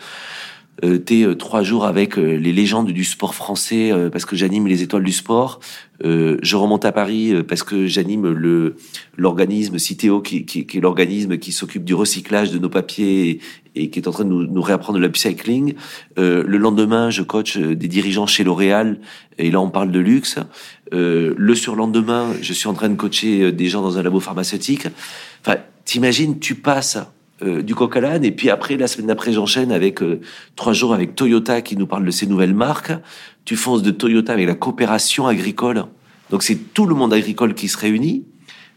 [0.84, 4.66] euh, t'es euh, trois jours avec euh, les légendes du sport français parce que j'anime
[4.66, 5.60] les étoiles du sport.
[6.02, 8.76] je remonte à Paris parce que j'anime le
[9.16, 13.40] l'organisme Citeo qui, qui, qui est l'organisme qui s'occupe du recyclage de nos papiers
[13.74, 15.74] et, qui est en train de nous, nous réapprendre le upcycling.
[16.16, 18.98] le lendemain, je coach des dirigeants chez L'Oréal
[19.38, 20.36] et là on parle de luxe.
[20.92, 24.86] le surlendemain, je suis en train de coacher des gens dans un labo pharmaceutique.
[25.40, 26.98] Enfin, t'imagines, tu passes
[27.42, 30.20] euh, du coq à et puis après la semaine d'après j'enchaîne avec euh,
[30.54, 32.92] trois jours avec Toyota qui nous parle de ses nouvelles marques.
[33.44, 35.84] Tu fonces de Toyota avec la coopération agricole.
[36.30, 38.24] Donc c'est tout le monde agricole qui se réunit.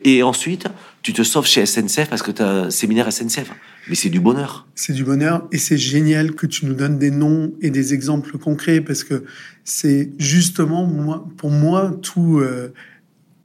[0.04, 0.68] Et ensuite,
[1.02, 3.52] tu te sauves chez SNCF parce que tu as un séminaire SNCF.
[3.88, 4.68] Mais c'est du bonheur.
[4.76, 8.38] C'est du bonheur et c'est génial que tu nous donnes des noms et des exemples
[8.38, 9.24] concrets parce que
[9.64, 12.74] c'est justement moi, pour moi tout euh,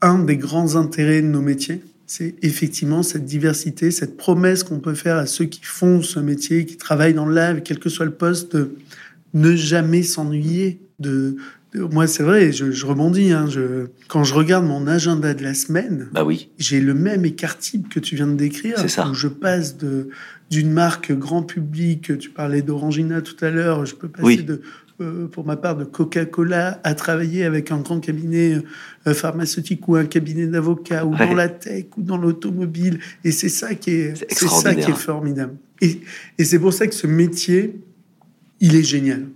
[0.01, 4.93] un des grands intérêts de nos métiers c'est effectivement cette diversité, cette promesse qu'on peut
[4.93, 8.05] faire à ceux qui font ce métier, qui travaillent dans le live, quel que soit
[8.05, 8.75] le poste, de
[9.33, 10.79] ne jamais s'ennuyer.
[10.99, 11.35] De,
[11.73, 13.31] moi, c'est vrai, je, rebondis.
[13.31, 17.25] Hein, je, quand je regarde mon agenda de la semaine, bah oui, j'ai le même
[17.25, 18.79] écart type que tu viens de décrire.
[18.79, 19.09] C'est ça.
[19.09, 20.09] Où je passe de
[20.51, 22.17] d'une marque grand public.
[22.19, 23.85] Tu parlais d'Orangina tout à l'heure.
[23.85, 24.61] Je peux passer de
[25.31, 28.61] pour ma part, de Coca-Cola à travailler avec un grand cabinet
[29.07, 32.99] euh, pharmaceutique ou un cabinet d'avocats ou dans la tech ou dans l'automobile.
[33.23, 35.55] Et c'est ça qui est, c'est ça qui est formidable.
[35.81, 35.99] Et,
[36.37, 37.79] et c'est pour ça que ce métier,
[38.61, 39.27] il est génial.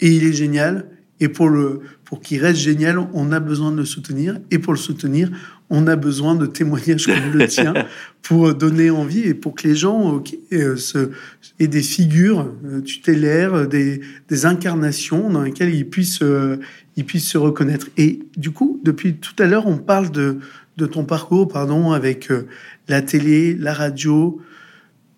[0.00, 0.88] Et il est génial.
[1.20, 4.40] Et pour le, pour qu'il reste génial, on a besoin de le soutenir.
[4.50, 5.30] Et pour le soutenir,
[5.70, 7.74] on a besoin de témoignages comme le tien
[8.22, 11.10] pour donner envie et pour que les gens euh, se,
[11.60, 16.58] aient des figures euh, tutélaires, des, des, incarnations dans lesquelles ils puissent, euh,
[16.96, 17.88] ils puissent se reconnaître.
[17.96, 20.38] Et du coup, depuis tout à l'heure, on parle de,
[20.76, 22.30] de ton parcours, pardon, avec
[22.88, 24.40] la télé, la radio.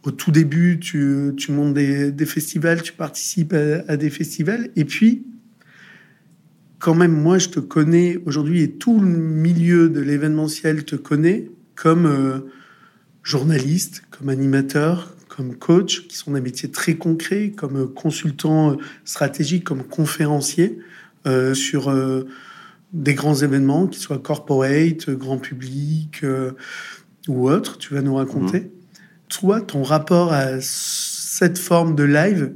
[0.03, 3.55] Au tout début, tu, tu montes des, des festivals, tu participes
[3.87, 5.25] à des festivals, et puis
[6.81, 11.51] quand même, moi, je te connais aujourd'hui et tout le milieu de l'événementiel te connaît
[11.77, 12.51] comme euh,
[13.23, 18.77] journaliste, comme animateur, comme coach, qui sont des métiers très concrets, comme euh, consultant euh,
[19.05, 20.79] stratégique, comme conférencier
[21.53, 21.95] sur
[22.95, 26.25] des grands événements, qu'ils soient corporate, grand public
[27.29, 27.77] ou autres.
[27.77, 28.61] Tu vas nous raconter.
[28.61, 28.71] Mmh.
[29.29, 32.55] Toi, ton rapport à cette forme de live,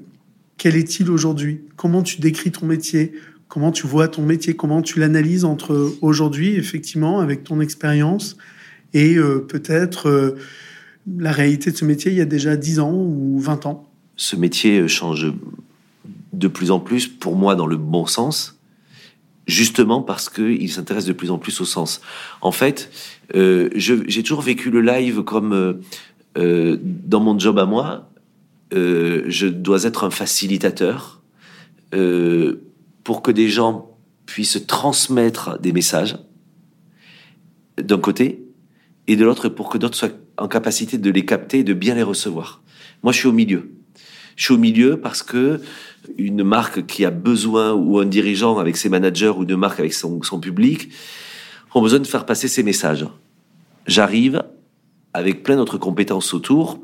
[0.57, 1.61] quel est-il aujourd'hui?
[1.77, 3.13] Comment tu décris ton métier?
[3.49, 8.37] Comment tu vois ton métier Comment tu l'analyses entre aujourd'hui, effectivement, avec ton expérience,
[8.95, 10.37] et euh, peut-être euh,
[11.19, 14.37] la réalité de ce métier il y a déjà 10 ans ou 20 ans Ce
[14.37, 15.33] métier change
[16.33, 18.59] de plus en plus, pour moi, dans le bon sens,
[19.47, 22.01] justement parce qu'il s'intéresse de plus en plus au sens.
[22.41, 22.91] En fait,
[23.35, 25.81] euh, j'ai toujours vécu le live comme
[26.37, 28.11] dans mon job à moi,
[28.73, 31.23] je dois être un facilitateur
[33.05, 36.17] pour que des gens puissent transmettre des messages
[37.81, 38.45] d'un côté,
[39.07, 41.95] et de l'autre pour que d'autres soient en capacité de les capter et de bien
[41.95, 42.63] les recevoir.
[43.03, 43.71] Moi, je suis au milieu.
[44.37, 45.61] Je suis au milieu parce que
[46.19, 49.93] une marque qui a besoin, ou un dirigeant avec ses managers, ou une marque avec
[49.93, 50.91] son, public,
[51.75, 53.07] ont besoin de faire passer ces messages.
[53.87, 54.43] J'arrive
[55.13, 56.81] avec plein d'autres compétences autour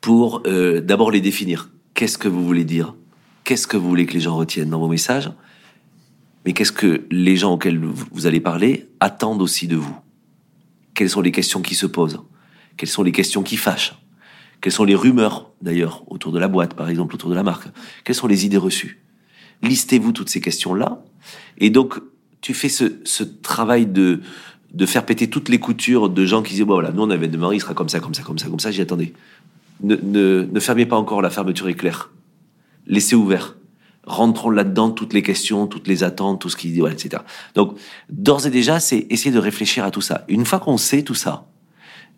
[0.00, 1.70] pour euh, d'abord les définir.
[1.94, 2.94] Qu'est-ce que vous voulez dire?
[3.44, 5.30] Qu'est-ce que vous voulez que les gens retiennent dans vos messages?
[6.44, 9.96] Mais qu'est-ce que les gens auxquels vous allez parler attendent aussi de vous?
[10.94, 12.20] Quelles sont les questions qui se posent?
[12.76, 13.94] Quelles sont les questions qui fâchent?
[14.60, 17.68] Quelles sont les rumeurs, d'ailleurs, autour de la boîte, par exemple, autour de la marque?
[18.04, 19.02] Quelles sont les idées reçues?
[19.62, 21.02] Listez-vous toutes ces questions-là.
[21.58, 22.00] Et donc,
[22.40, 24.20] tu fais ce, travail de,
[24.72, 27.28] de faire péter toutes les coutures de gens qui disaient, bon, voilà, nous, on avait
[27.28, 28.70] demandé, il sera comme ça, comme ça, comme ça, comme ça.
[28.70, 29.12] J'y attendais.
[29.82, 32.10] Ne, ne, ne fermez pas encore la fermeture éclair.
[32.86, 33.56] Laissez ouvert.
[34.06, 37.22] Rentrons là-dedans toutes les questions, toutes les attentes, tout ce qui dit, ouais, etc.
[37.54, 37.78] Donc,
[38.10, 40.24] d'ores et déjà, c'est essayer de réfléchir à tout ça.
[40.28, 41.46] Une fois qu'on sait tout ça,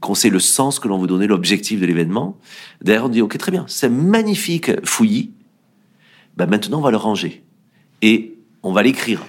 [0.00, 2.38] qu'on sait le sens que l'on veut donner, l'objectif de l'événement,
[2.82, 5.32] derrière, on dit, OK, très bien, c'est magnifique fouillis.
[6.36, 7.44] Ben, maintenant, on va le ranger.
[8.02, 9.24] Et on va l'écrire.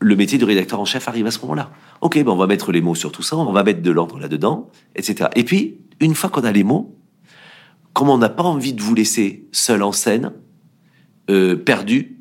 [0.00, 1.70] Le métier de rédacteur en chef arrive à ce moment-là.
[2.00, 4.18] OK, ben, on va mettre les mots sur tout ça, on va mettre de l'ordre
[4.18, 5.30] là-dedans, etc.
[5.36, 6.96] Et puis, une fois qu'on a les mots,
[7.92, 10.32] comme on n'a pas envie de vous laisser seul en scène,
[11.28, 12.20] euh, perdu,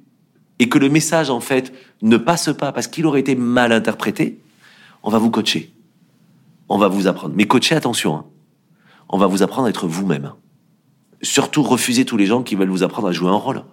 [0.59, 4.39] et que le message, en fait, ne passe pas parce qu'il aurait été mal interprété,
[5.03, 5.73] on va vous coacher.
[6.67, 7.33] On va vous apprendre.
[7.35, 8.25] Mais coacher, attention, hein.
[9.07, 10.33] on va vous apprendre à être vous-même.
[11.21, 13.63] Surtout, refusez tous les gens qui veulent vous apprendre à jouer un rôle.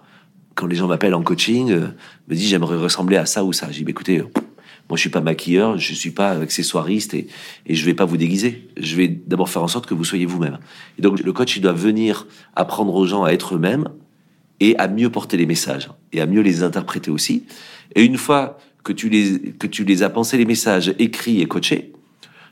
[0.55, 1.87] Quand les gens m'appellent en coaching, euh,
[2.27, 3.67] me disent j'aimerais ressembler à ça ou ça.
[3.69, 4.27] J'ai dit, bah, écoutez, euh,
[4.89, 7.27] moi, je suis pas maquilleur, je suis pas accessoiriste et,
[7.65, 8.69] et je vais pas vous déguiser.
[8.77, 10.57] Je vais d'abord faire en sorte que vous soyez vous-même.
[10.97, 13.89] Et donc, le coach, il doit venir apprendre aux gens à être eux-mêmes
[14.59, 17.43] et à mieux porter les messages et à mieux les interpréter aussi.
[17.95, 21.45] Et une fois que tu les, que tu les as pensés les messages écrits et
[21.45, 21.91] coachés,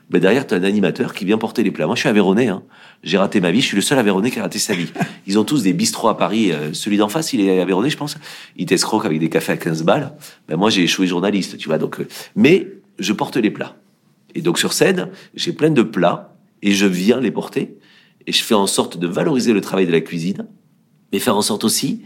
[0.08, 1.86] ben derrière, tu as un animateur qui vient porter les plats.
[1.86, 2.46] Moi, je suis Aveyronais.
[2.46, 2.62] Hein.
[3.02, 3.60] J'ai raté ma vie.
[3.60, 4.86] Je suis le seul Aveyronais qui a raté sa vie.
[5.26, 6.52] Ils ont tous des bistrots à Paris.
[6.52, 8.16] Euh, celui d'en face, il est Aveyronais, je pense.
[8.56, 10.12] Il t'escroque avec des cafés à 15 balles.
[10.48, 11.78] Ben moi, j'ai échoué journaliste, tu vois.
[11.78, 12.68] Donc, euh, mais
[13.00, 13.76] je porte les plats.
[14.36, 17.76] Et donc, sur scène, j'ai plein de plats et je viens les porter.
[18.28, 20.46] Et je fais en sorte de valoriser le travail de la cuisine,
[21.16, 22.02] mais faire en sorte aussi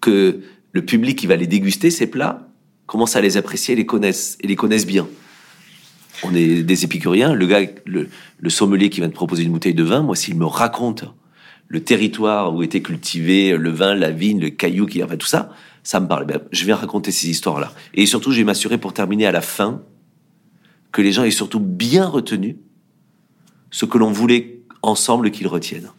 [0.00, 0.40] que
[0.72, 2.48] le public qui va les déguster, ces plats,
[2.86, 5.06] commence à les apprécier les connaissent, et les connaissent bien
[6.22, 7.32] on est des épicuriens.
[7.32, 10.44] Le gars, le, sommelier qui vient te proposer une bouteille de vin, moi, s'il me
[10.44, 11.04] raconte
[11.68, 15.50] le territoire où était cultivé le vin, la vigne, le caillou, qui, enfin tout ça,
[15.82, 16.26] ça me parle.
[16.26, 17.72] Ben, je vais raconter ces histoires-là.
[17.94, 19.82] Et surtout, je vais m'assurer pour terminer à la fin
[20.92, 22.58] que les gens aient surtout bien retenu
[23.70, 25.90] ce que l'on voulait ensemble qu'ils retiennent.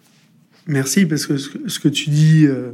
[0.67, 2.71] Merci, parce que ce que tu dis, euh,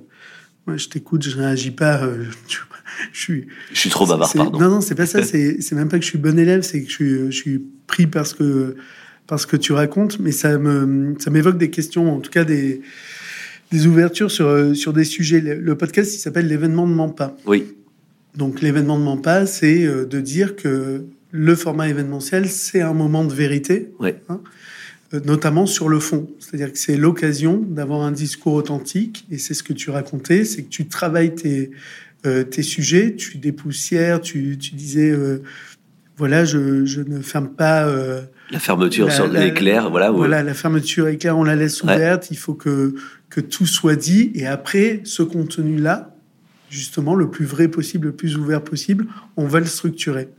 [0.66, 2.26] moi je t'écoute, je réagis pas, euh,
[3.14, 3.48] je suis.
[3.74, 4.60] Je suis trop bavard, pardon.
[4.60, 5.24] Non, non, c'est pas ça.
[5.24, 8.08] C'est même pas que je suis bon élève, c'est que je suis, je suis pris
[8.08, 8.76] parce que
[9.26, 12.82] parce que tu racontes, mais ça me ça m'évoque des questions, en tout cas des
[13.72, 15.42] des ouvertures sur sur des sujets.
[15.42, 17.36] Le podcast, il s'appelle l'événement ne ment pas.
[17.46, 17.66] Oui.
[18.38, 22.94] Donc l'événement ne ment pas, c'est euh, de dire que le format événementiel, c'est un
[22.94, 23.92] moment de vérité.
[24.00, 24.12] Oui.
[24.30, 24.50] Hein, euh,
[25.14, 26.28] notamment sur le fond.
[26.40, 30.64] C'est-à-dire que c'est l'occasion d'avoir un discours authentique, et c'est ce que tu racontais, c'est
[30.64, 31.72] que tu travailles tes,
[32.26, 35.44] euh, tes sujets, tu dépoussières, tu, tu disais, euh,
[36.18, 37.88] voilà, je, je, ne ferme pas.
[37.88, 40.12] Euh, la fermeture sur l'éclair, voilà.
[40.12, 42.30] Voilà, la fermeture éclair, on la laisse ouverte.
[42.32, 42.96] Il faut que
[43.30, 46.16] que tout soit dit, et après, ce contenu-là,
[46.70, 50.30] justement, le plus vrai possible, le plus ouvert possible, on va le structurer.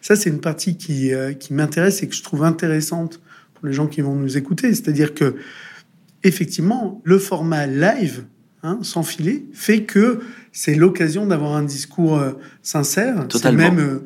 [0.00, 3.20] Ça, c'est une partie qui qui m'intéresse et que je trouve intéressante
[3.64, 4.74] pour les gens qui vont nous écouter.
[4.74, 5.36] C'est-à-dire que
[6.22, 8.24] effectivement, le format live,
[8.62, 10.20] hein, sans filet, fait que
[10.52, 13.26] c'est l'occasion d'avoir un discours euh, sincère.
[13.32, 14.00] C'est même, euh,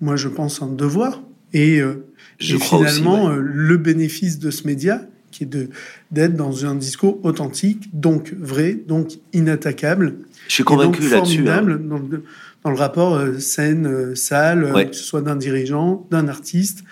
[0.00, 1.22] moi, je pense, un devoir.
[1.52, 2.04] Et, euh,
[2.40, 3.44] je et finalement, aussi, ouais.
[3.44, 5.68] le bénéfice de ce média, qui est de
[6.10, 10.16] d'être dans un discours authentique, donc vrai, donc inattaquable.
[10.48, 11.48] Je suis convaincu là-dessus.
[11.48, 11.62] Hein.
[11.62, 12.24] Dans, le,
[12.64, 14.90] dans le rapport scène-salle, ouais.
[14.90, 16.82] que ce soit d'un dirigeant, d'un artiste,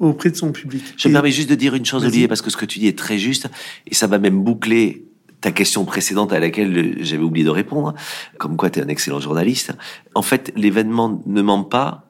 [0.00, 0.82] auprès de son public.
[0.96, 1.10] Je et...
[1.10, 2.98] me permets juste de dire une chose, Olivier, parce que ce que tu dis est
[2.98, 3.48] très juste,
[3.86, 5.06] et ça va même boucler
[5.40, 7.94] ta question précédente à laquelle j'avais oublié de répondre,
[8.38, 9.72] comme quoi tu es un excellent journaliste.
[10.14, 12.08] En fait, l'événement ne ment pas.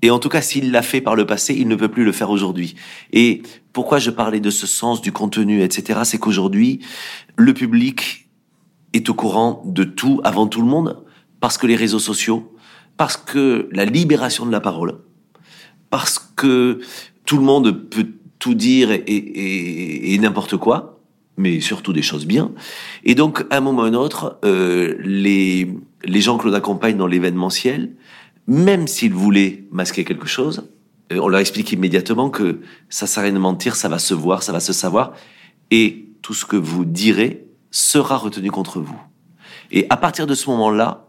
[0.00, 2.12] Et en tout cas, s'il l'a fait par le passé, il ne peut plus le
[2.12, 2.76] faire aujourd'hui.
[3.12, 3.42] Et
[3.72, 6.80] pourquoi je parlais de ce sens du contenu, etc., c'est qu'aujourd'hui,
[7.36, 8.28] le public
[8.92, 11.04] est au courant de tout avant tout le monde,
[11.40, 12.54] parce que les réseaux sociaux,
[12.96, 15.00] parce que la libération de la parole,
[15.90, 16.80] parce que
[17.24, 18.06] tout le monde peut
[18.38, 21.00] tout dire et, et, et n'importe quoi,
[21.36, 22.52] mais surtout des choses bien.
[23.04, 25.68] Et donc, à un moment ou à un autre, euh, les,
[26.04, 27.94] les gens que l'on accompagne dans l'événementiel,
[28.46, 30.68] même s'ils voulaient masquer quelque chose,
[31.12, 34.14] euh, on leur explique immédiatement que ça sert à rien de mentir, ça va se
[34.14, 35.14] voir, ça va se savoir,
[35.70, 39.00] et tout ce que vous direz sera retenu contre vous.
[39.70, 41.06] Et à partir de ce moment-là,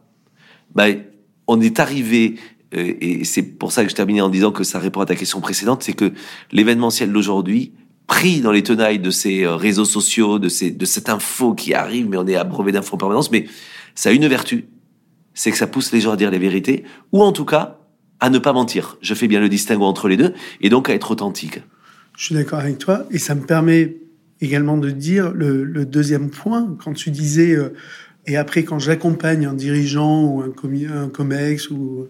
[0.76, 1.04] ben,
[1.48, 2.36] on est arrivé,
[2.72, 5.42] et c'est pour ça que je terminais en disant que ça répond à ta question
[5.42, 6.14] précédente, c'est que
[6.52, 7.74] l'événementiel d'aujourd'hui,
[8.10, 11.74] pris dans les tenailles de ces euh, réseaux sociaux, de, ces, de cette info qui
[11.76, 13.46] arrive, mais on est abreuvé d'infos en permanence, mais
[13.94, 14.66] ça a une vertu,
[15.36, 17.78] c'est que ça pousse les gens à dire les vérités, ou en tout cas
[18.20, 18.98] à ne pas mentir.
[19.02, 21.62] Je fais bien le distinguo entre les deux, et donc à être authentique.
[22.18, 23.98] Je suis d'accord avec toi, et ça me permet
[24.42, 27.76] également de dire le, deuxième point, quand tu disais, euh,
[28.26, 32.08] et après quand j'accompagne un dirigeant ou un, un COMEX ou,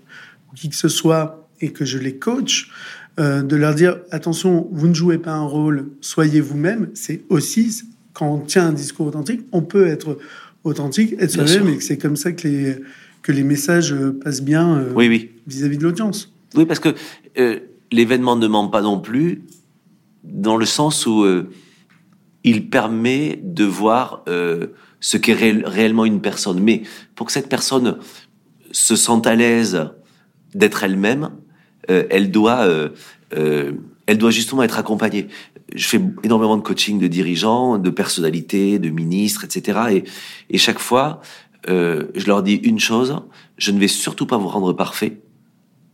[0.55, 2.71] qui que ce soit, et que je les coach,
[3.19, 7.83] euh, de leur dire, attention, vous ne jouez pas un rôle, soyez vous-même, c'est aussi,
[8.13, 10.17] quand on tient un discours authentique, on peut être
[10.63, 12.77] authentique, être soi-même, et que c'est comme ça que les
[13.21, 15.31] que les messages euh, passent bien euh, oui, oui.
[15.47, 16.33] vis-à-vis de l'audience.
[16.55, 16.95] Oui, parce que
[17.37, 17.59] euh,
[17.91, 19.43] l'événement ne ment pas non plus,
[20.23, 21.25] dans le sens où
[22.43, 24.25] il permet de voir
[24.99, 26.59] ce qu'est réellement une personne.
[26.59, 26.83] Mais
[27.15, 27.97] pour que cette personne
[28.71, 29.89] se sente à l'aise
[30.55, 31.31] d'être elle-même,
[31.87, 32.67] elle doit,
[33.31, 35.27] elle doit justement être accompagnée.
[35.75, 39.79] Je fais énormément de coaching de dirigeants, de personnalités, de ministres, etc.
[39.91, 40.03] Et,
[40.49, 41.21] et chaque fois,
[41.67, 43.21] euh, je leur dis une chose,
[43.57, 45.17] je ne vais surtout pas vous rendre parfait,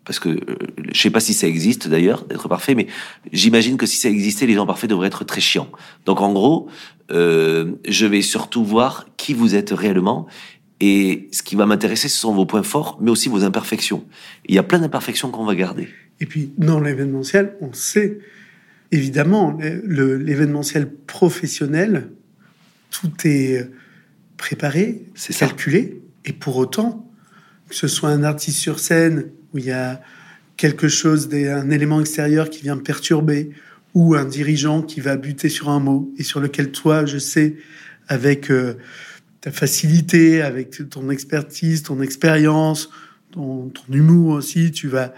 [0.06, 0.58] parce que euh,
[0.94, 2.88] je sais pas si ça existe d'ailleurs d'être parfait, mais
[3.32, 5.70] j'imagine que si ça existait, les gens parfaits devraient être très chiants.
[6.06, 6.68] Donc en gros,
[7.12, 10.28] euh, je vais surtout voir qui vous êtes réellement.
[10.82, 14.06] Et ce qui va m'intéresser, ce sont vos points forts, mais aussi vos imperfections.
[14.46, 15.88] Il y a plein d'imperfections qu'on va garder.
[16.20, 18.20] Et puis, dans l'événementiel, on sait,
[18.92, 22.10] évidemment, l'événementiel professionnel,
[22.92, 23.70] tout est
[24.38, 27.10] préparé, c'est calculé, et pour autant,
[27.70, 30.02] que ce soit un artiste sur scène où il y a
[30.58, 33.52] quelque chose, un élément extérieur qui vient perturber,
[33.94, 37.56] ou un dirigeant qui va buter sur un mot et sur lequel toi, je sais,
[38.08, 38.76] avec euh,
[39.46, 42.90] ta facilité, avec ton expertise, ton expérience,
[43.32, 45.14] ton, ton, humour aussi, tu vas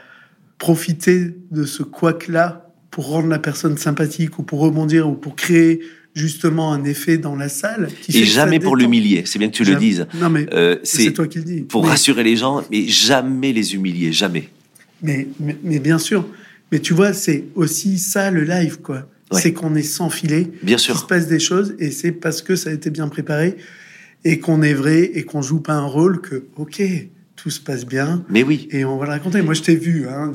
[0.57, 5.79] profiter de ce couac-là pour rendre la personne sympathique ou pour rebondir ou pour créer
[6.13, 7.87] justement un effet dans la salle.
[8.01, 10.05] Qui et jamais pour l'humilier, c'est bien que tu le dises.
[10.15, 11.61] Non mais euh, c'est toi qui le dis.
[11.61, 14.49] Pour rassurer les gens, mais jamais les humilier, jamais.
[15.01, 16.27] Mais, mais, bien sûr.
[16.73, 19.07] Mais tu vois, c'est aussi ça le live, quoi.
[19.31, 20.51] C'est qu'on est sans filet.
[20.63, 20.95] Bien sûr.
[20.95, 23.55] Il se passe des choses et c'est parce que ça a été bien préparé
[24.23, 26.81] et qu'on est vrai et qu'on joue pas un rôle que, ok,
[27.37, 28.25] tout se passe bien.
[28.29, 28.67] Mais oui.
[28.71, 29.41] Et on va le raconter.
[29.41, 30.07] Moi, je t'ai vu.
[30.09, 30.31] Hein,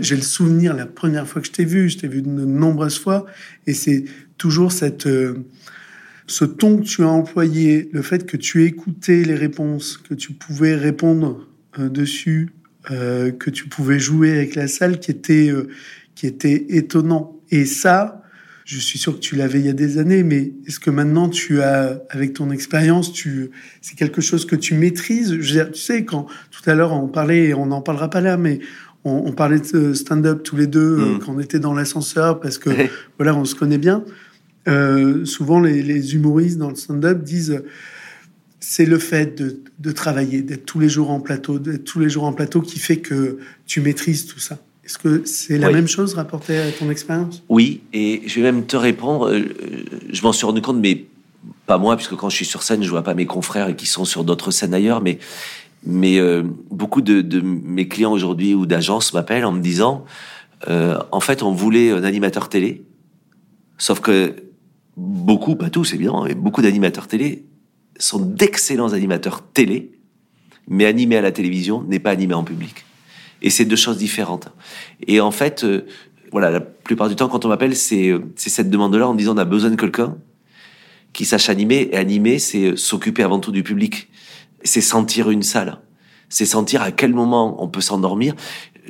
[0.00, 1.88] J'ai le souvenir la première fois que je t'ai vu.
[1.88, 3.26] Je t'ai vu de nombreuses fois.
[3.66, 4.04] Et c'est
[4.36, 5.46] toujours cette, euh,
[6.26, 10.34] ce ton que tu as employé, le fait que tu écoutais les réponses, que tu
[10.34, 11.48] pouvais répondre
[11.78, 12.52] euh, dessus,
[12.90, 15.50] euh, que tu pouvais jouer avec la salle, qui était,
[16.14, 17.40] qui était étonnant.
[17.50, 18.22] Et ça,
[18.66, 21.28] je suis sûr que tu l'avais il y a des années, mais est-ce que maintenant
[21.28, 25.40] tu as, avec ton expérience, tu, c'est quelque chose que tu maîtrises?
[25.40, 28.36] Je, Tu sais, quand tout à l'heure on parlait, et on n'en parlera pas là,
[28.36, 28.58] mais
[29.04, 31.18] on, parlait de stand-up tous les deux mm.
[31.20, 32.70] quand on était dans l'ascenseur parce que
[33.18, 34.04] voilà, on se connaît bien.
[34.66, 37.62] Euh, souvent, les, humoristes dans le stand-up disent
[38.58, 39.40] c'est le fait
[39.78, 42.80] de, travailler, d'être tous les jours en plateau, d'être tous les jours en plateau qui
[42.80, 44.58] fait que tu maîtrises tout ça.
[44.86, 47.42] Est-ce que c'est la même chose rapporté à ton expérience?
[47.48, 49.28] Oui, et je vais même te répondre.
[49.32, 49.42] Euh,
[50.10, 51.06] je m'en suis rendu compte, mais
[51.66, 54.04] pas moi, puisque quand je suis sur scène, je vois pas mes confrères qui sont
[54.04, 55.18] sur d'autres scènes ailleurs, mais
[55.84, 60.04] mais euh, beaucoup de, de, mes clients aujourd'hui ou d'agences m'appellent en me disant,
[60.68, 62.84] en fait, on voulait un animateur télé,
[63.78, 64.34] sauf que
[64.96, 67.44] beaucoup, pas tous évidemment, mais beaucoup d'animateurs télé
[67.98, 69.92] sont d'excellents animateurs télé,
[70.68, 72.85] mais animés à la télévision n'est pas animé en public.
[73.42, 74.48] Et c'est deux choses différentes.
[75.06, 75.86] Et en fait, euh,
[76.32, 79.38] voilà, la plupart du temps, quand on m'appelle, c'est euh, cette demande-là en disant on
[79.38, 80.16] a besoin de quelqu'un
[81.12, 81.90] qui sache animer.
[81.92, 84.08] Et animer, c'est euh, s'occuper avant tout du public.
[84.64, 85.78] C'est sentir une salle.
[86.28, 88.34] C'est sentir à quel moment on peut s'endormir.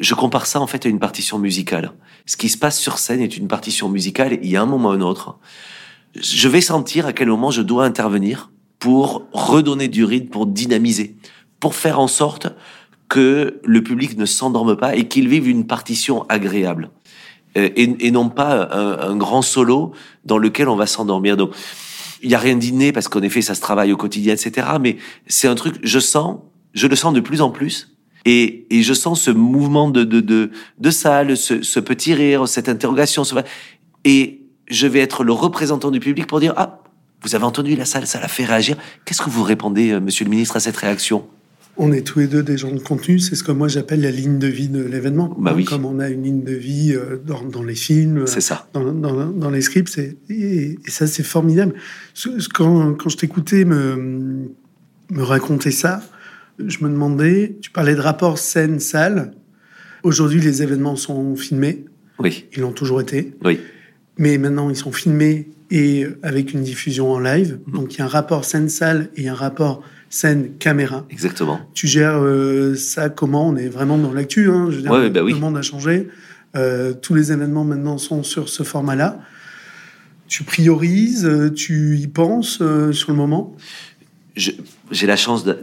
[0.01, 1.93] Je compare ça en fait à une partition musicale.
[2.25, 4.39] Ce qui se passe sur scène est une partition musicale.
[4.43, 5.39] Il y a un moment ou un autre
[6.21, 11.17] je vais sentir à quel moment je dois intervenir pour redonner du rythme, pour dynamiser,
[11.61, 12.49] pour faire en sorte
[13.09, 16.91] que le public ne s'endorme pas et qu'il vive une partition agréable.
[17.57, 19.93] Euh, et, non pas un, grand solo
[20.25, 21.37] dans lequel on va s'endormir.
[21.37, 21.53] Donc,
[22.23, 24.67] il y a rien d'inné parce qu'en effet, ça se travaille au quotidien, etc.
[24.81, 24.97] Mais
[25.27, 26.39] c'est un truc, je sens,
[26.75, 27.97] je le sens de plus en plus.
[28.25, 32.69] Et, je sens ce mouvement de, de, de, de salle, ce, ce petit rire, cette
[32.69, 33.23] interrogation.
[34.05, 36.81] Et je vais être le représentant du public pour dire ah
[37.23, 38.77] vous avez entendu la salle, ça l'a fait réagir.
[39.05, 41.27] Qu'est-ce que vous répondez, euh, Monsieur le ministre, à cette réaction?
[41.79, 44.11] On est tous les deux des gens de contenu, c'est ce que moi j'appelle la
[44.11, 45.37] ligne de vie de l'événement.
[45.39, 45.65] Bah oui.
[45.65, 48.69] Comme on a une ligne de vie euh, dans, dans les films, C'est ça.
[48.73, 51.75] dans, dans, dans les scripts, et, et ça c'est formidable.
[52.55, 54.49] Quand, quand je t'écoutais me,
[55.11, 56.03] me raconter ça,
[56.65, 59.35] je me demandais, tu parlais de rapport scène-salle.
[60.03, 61.85] Aujourd'hui, les événements sont filmés,
[62.19, 63.61] Oui, ils l'ont toujours été, oui,
[64.19, 67.59] mais maintenant ils sont filmés et avec une diffusion en live.
[67.67, 67.75] Mhm.
[67.75, 71.05] Donc il y a un rapport scène-salle et un rapport scène-caméra.
[71.11, 71.61] exactement.
[71.75, 73.49] Tu gères euh, ça comment?
[73.49, 74.51] On est vraiment dans l'actu.
[74.51, 75.33] Hein, je veux dire, Ouais, bah oui.
[75.33, 76.09] Le monde a changé.
[76.55, 79.21] Euh, tous les événements maintenant sont sur ce format-là.
[80.29, 83.55] Tu priorises, euh, tu y penses euh, sur le moment?
[84.37, 85.59] J'ai la chance de,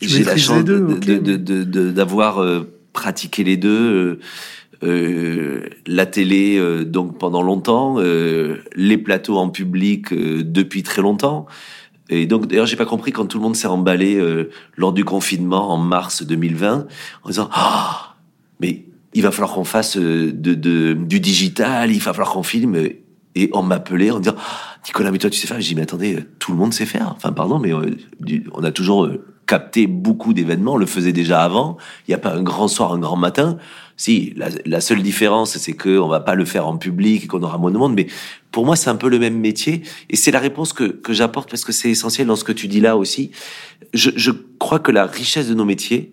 [0.00, 4.18] j'ai la chance de- de- de- de- de- d'avoir euh, pratiqué les deux.
[4.82, 11.46] euh, la télé euh, donc pendant longtemps, euh, les plateaux en public depuis très longtemps.
[12.10, 15.04] Et donc d'ailleurs j'ai pas compris quand tout le monde s'est emballé euh, lors du
[15.04, 16.86] confinement en mars 2020
[17.22, 18.14] en disant ah
[18.60, 18.84] mais
[19.14, 22.76] il va falloir qu'on fasse euh, de, de- du digital, il va falloir qu'on filme.
[23.36, 25.60] Et on m'appelait en disant Ah, Nicolas, mais toi tu sais faire?
[25.60, 27.12] Je dis mais attendez, euh, tout le monde sait faire.
[27.16, 27.96] Enfin pardon, mais euh,
[28.52, 30.74] on a toujours euh, capté beaucoup d'événements.
[30.74, 31.76] On le faisait déjà avant.
[32.06, 33.56] Il n'y a pas un grand soir, un grand matin.
[33.96, 37.26] Si la, la seule différence, c'est que on va pas le faire en public et
[37.26, 37.94] qu'on aura moins de monde.
[37.94, 38.06] Mais
[38.50, 39.82] pour moi, c'est un peu le même métier.
[40.10, 42.66] Et c'est la réponse que, que j'apporte parce que c'est essentiel dans ce que tu
[42.66, 43.30] dis là aussi.
[43.92, 46.12] Je, je crois que la richesse de nos métiers,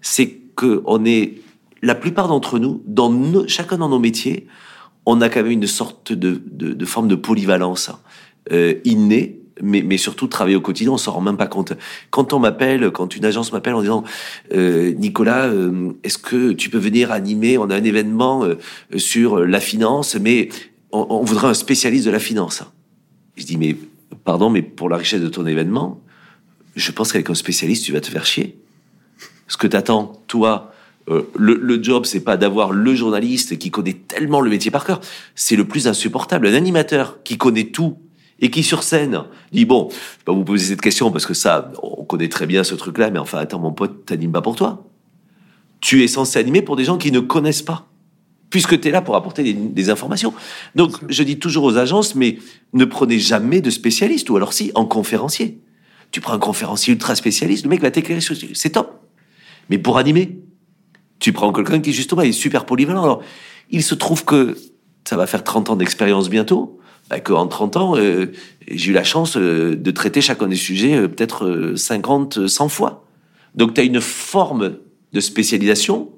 [0.00, 1.34] c'est que on est
[1.82, 4.46] la plupart d'entre nous, dans nos- chacun dans nos métiers,
[5.06, 7.90] on a quand même une sorte de, de, de forme de polyvalence
[8.52, 11.72] euh, innée, mais, mais surtout travailler au quotidien, on s'en rend même pas compte.
[12.10, 14.04] Quand on m'appelle, quand une agence m'appelle en disant
[14.54, 18.56] euh, Nicolas, euh, est-ce que tu peux venir animer On a un événement euh,
[18.96, 20.48] sur la finance, mais
[20.92, 22.62] on, on voudrait un spécialiste de la finance.
[23.36, 23.76] Je dis mais
[24.24, 26.00] pardon, mais pour la richesse de ton événement,
[26.76, 28.58] je pense qu'avec un spécialiste, tu vas te faire chier.
[29.48, 30.72] Ce que t'attends, toi,
[31.08, 34.84] euh, le, le job, c'est pas d'avoir le journaliste qui connaît tellement le métier par
[34.84, 35.00] cœur.
[35.34, 36.46] C'est le plus insupportable.
[36.46, 37.98] Un animateur qui connaît tout
[38.40, 41.34] et qui sur scène dit bon, je vais pas vous poser cette question parce que
[41.34, 44.56] ça, on connaît très bien ce truc-là, mais enfin attends mon pote, t'animes pas pour
[44.56, 44.84] toi.
[45.80, 47.88] Tu es censé animer pour des gens qui ne connaissent pas,
[48.50, 50.34] puisque tu es là pour apporter des, des informations.
[50.74, 52.38] Donc je dis toujours aux agences, mais
[52.72, 55.60] ne prenez jamais de spécialiste, ou alors si, en conférencier.
[56.10, 59.02] Tu prends un conférencier ultra spécialiste, le mec va t'éclairer sur c'est top.
[59.68, 60.40] Mais pour animer,
[61.18, 63.02] tu prends quelqu'un qui justement est super polyvalent.
[63.02, 63.22] Alors,
[63.70, 64.56] il se trouve que
[65.04, 66.77] ça va faire 30 ans d'expérience bientôt,
[67.10, 68.32] bah, qu'en 30 ans, euh,
[68.70, 72.68] j'ai eu la chance euh, de traiter chacun des sujets euh, peut-être euh, 50, 100
[72.68, 73.04] fois.
[73.54, 74.76] Donc, tu as une forme
[75.12, 76.10] de spécialisation,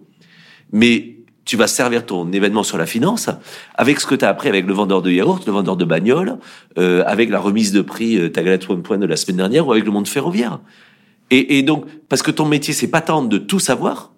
[0.73, 1.21] mais
[1.51, 3.29] tu vas servir ton événement sur la finance
[3.75, 6.39] avec ce que tu as appris avec le vendeur de yaourt, le vendeur de bagnole,
[6.79, 9.67] euh, avec la remise de prix euh, ta galette one point de la semaine dernière
[9.67, 10.61] ou avec le monde ferroviaire.
[11.31, 14.13] Et, et donc, parce que ton métier, c'est pas tant de tout savoir,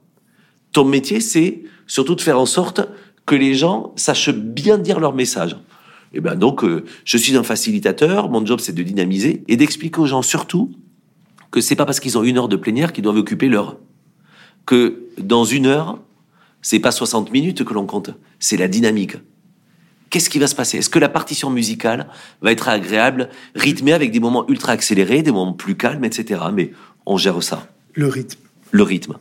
[0.72, 2.82] ton métier, c'est surtout de faire en sorte
[3.24, 5.56] que les gens sachent bien dire leur message.
[6.14, 8.30] Et ben donc, euh, je suis un facilitateur.
[8.30, 10.70] Mon job, c'est de dynamiser et d'expliquer aux gens surtout
[11.50, 13.78] que c'est pas parce qu'ils ont une heure de plénière qu'ils doivent occuper l'heure.
[14.66, 15.98] Que dans une heure,
[16.62, 19.16] c'est pas 60 minutes que l'on compte, c'est la dynamique.
[20.10, 20.78] Qu'est-ce qui va se passer?
[20.78, 22.06] Est-ce que la partition musicale
[22.42, 26.40] va être agréable, rythmée avec des moments ultra accélérés, des moments plus calmes, etc.
[26.52, 26.72] Mais
[27.06, 27.66] on gère ça.
[27.94, 28.38] Le rythme.
[28.70, 29.18] Le rythme.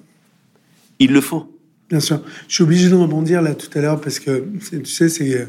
[0.99, 1.57] Il le faut.
[1.89, 2.21] Bien sûr.
[2.47, 5.45] Je suis obligé de rebondir là tout à l'heure parce que tu sais, c'est euh,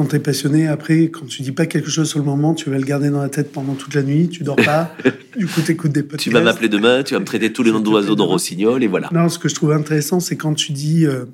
[0.00, 2.70] quand tu es passionné, après, quand tu dis pas quelque chose sur le moment, tu
[2.70, 4.96] vas le garder dans la tête pendant toute la nuit, tu dors pas,
[5.36, 6.22] du coup, tu écoutes des podcasts.
[6.22, 8.86] Tu vas m'appeler demain, tu vas me traiter tous les noms d'oiseaux dans Rossignol, et
[8.86, 9.10] voilà.
[9.12, 11.26] Non, ce que je trouve intéressant, c'est quand tu dis euh,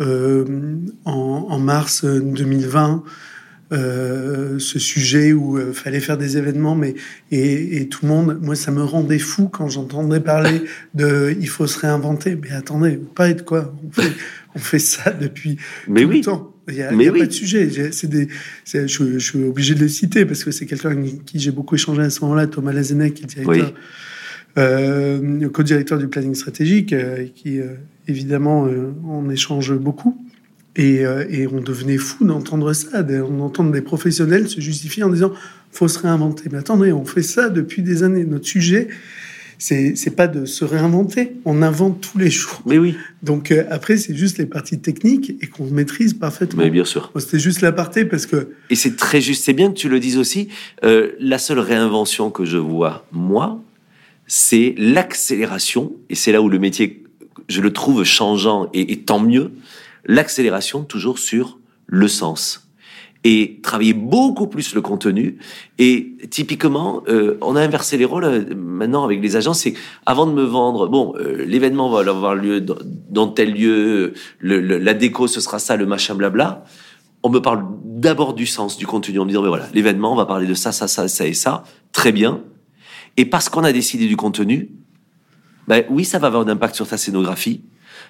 [0.00, 0.44] euh,
[1.04, 3.04] en, en mars euh, 2020
[3.72, 6.96] euh, ce sujet où il fallait faire des événements, mais
[7.30, 10.62] et, et tout le monde, moi, ça me rendait fou quand j'entendais parler
[10.94, 12.34] de il faut se réinventer.
[12.34, 13.72] Mais attendez, pas être quoi?
[13.86, 14.12] On fait,
[14.56, 16.18] on fait ça depuis Mais tout oui.
[16.18, 16.53] le temps.
[16.68, 17.20] Il n'y a, y a oui.
[17.20, 17.68] pas de sujet.
[17.92, 18.28] C'est des,
[18.64, 21.74] je, je suis obligé de le citer parce que c'est quelqu'un avec qui j'ai beaucoup
[21.74, 23.74] échangé à ce moment-là, Thomas Lazenec, qui est directeur Oui.
[24.58, 27.74] euh, co-directeur du planning stratégique, euh, qui euh,
[28.08, 28.66] évidemment
[29.06, 30.18] on échange beaucoup.
[30.76, 35.32] Et, et on devenait fou d'entendre ça, d'entendre des professionnels se justifier en disant
[35.70, 36.48] faut se réinventer.
[36.50, 38.24] Mais attendez, on fait ça depuis des années.
[38.24, 38.88] Notre sujet,
[39.58, 42.62] c'est pas de se réinventer, on invente tous les jours.
[42.66, 46.62] Mais oui, Donc euh, après, c'est juste les parties techniques et qu'on maîtrise parfaitement.
[46.62, 47.10] mais bien sûr.
[47.14, 49.44] Bon, C'était juste l'aparté parce que Et c'est très juste.
[49.44, 50.48] C'est bien que tu le dises aussi.
[50.84, 53.62] Euh, la seule réinvention que je vois, moi,
[54.26, 55.92] c'est l'accélération.
[56.10, 57.04] Et c'est là où le métier,
[57.48, 59.52] je le trouve changeant et, et tant mieux.
[60.06, 62.63] L'accélération toujours sur le sens.
[63.24, 65.38] Et travailler beaucoup plus le contenu.
[65.78, 69.54] Et typiquement, euh, on a inversé les rôles euh, maintenant avec les agents.
[69.54, 69.72] C'est
[70.04, 72.76] avant de me vendre, bon, euh, l'événement va avoir lieu dans,
[73.08, 76.64] dans tel lieu, le, le, la déco ce sera ça, le machin blabla.
[77.22, 80.16] On me parle d'abord du sens du contenu en me disant, mais voilà, l'événement, on
[80.16, 81.64] va parler de ça, ça, ça, ça et ça.
[81.92, 82.42] Très bien.
[83.16, 84.70] Et parce qu'on a décidé du contenu,
[85.66, 87.62] ben oui, ça va avoir un impact sur ta scénographie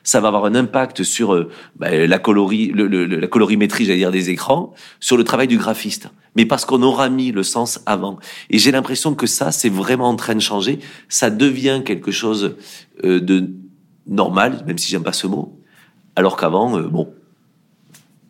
[0.05, 3.99] ça va avoir un impact sur euh, bah, la, colorie, le, le, la colorimétrie, j'allais
[3.99, 6.09] dire, des écrans, sur le travail du graphiste.
[6.37, 8.19] Mais parce qu'on aura mis le sens avant.
[8.51, 10.79] Et j'ai l'impression que ça, c'est vraiment en train de changer.
[11.09, 12.57] Ça devient quelque chose
[13.03, 13.51] euh, de
[14.07, 15.59] normal, même si j'aime pas ce mot.
[16.17, 17.13] Alors qu'avant, euh, bon,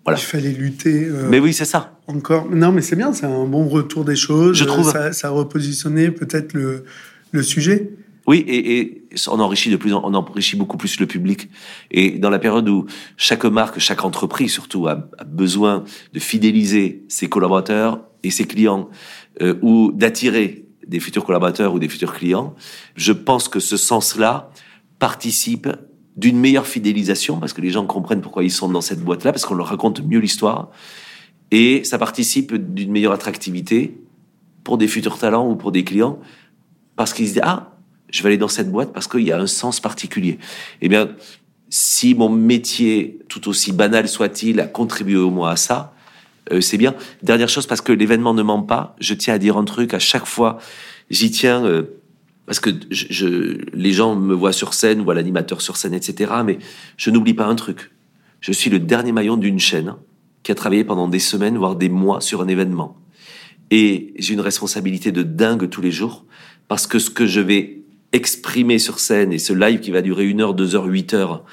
[0.05, 0.19] voilà.
[0.19, 1.07] Il fallait lutter.
[1.07, 1.99] Euh, mais oui, c'est ça.
[2.07, 2.49] Encore.
[2.51, 4.57] Non, mais c'est bien, c'est un bon retour des choses.
[4.57, 4.91] Je trouve.
[4.91, 6.85] Ça, ça a repositionné peut-être le,
[7.33, 7.91] le sujet.
[8.27, 11.51] Oui, et, et, on enrichit de plus, on enrichit beaucoup plus le public.
[11.91, 17.29] Et dans la période où chaque marque, chaque entreprise surtout a, besoin de fidéliser ses
[17.29, 18.89] collaborateurs et ses clients,
[19.43, 22.55] euh, ou d'attirer des futurs collaborateurs ou des futurs clients,
[22.97, 24.51] je pense que ce sens-là
[24.99, 25.69] participe
[26.17, 29.45] d'une meilleure fidélisation parce que les gens comprennent pourquoi ils sont dans cette boîte-là, parce
[29.45, 30.71] qu'on leur raconte mieux l'histoire,
[31.51, 33.99] et ça participe d'une meilleure attractivité
[34.63, 36.19] pour des futurs talents ou pour des clients
[36.97, 37.74] parce qu'ils se disent ah
[38.15, 40.39] je vais aller dans cette boîte parce qu'il y a un sens particulier.
[40.81, 41.11] Eh bien,
[41.69, 45.95] si mon métier, tout aussi banal soit-il, a contribué au moins à ça,
[46.53, 46.95] euh, c'est bien.
[47.25, 49.99] Dernière chose, parce que l'événement ne ment pas, je tiens à dire un truc à
[49.99, 50.59] chaque fois.
[51.11, 51.99] J'y tiens euh,
[52.47, 56.35] parce que je, les gens me voient sur scène, voient l'animateur sur scène, etc.
[56.45, 56.59] Mais
[56.97, 57.91] je n'oublie pas un truc.
[58.39, 59.97] Je suis le dernier maillon d'une chaîne
[60.45, 62.97] qui a travaillé pendant des semaines, voire des mois sur un événement.
[63.73, 66.27] Et j'ai une responsabilité de dingue tous les jours
[66.69, 67.84] parce que ce que je vais
[68.15, 71.45] exprimer sur scène et ce live qui va durer une heure, deux heures, huit heures,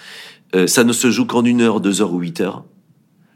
[0.55, 2.63] euh, ça ne se joue qu'en une heure, deux heures ou huit heures.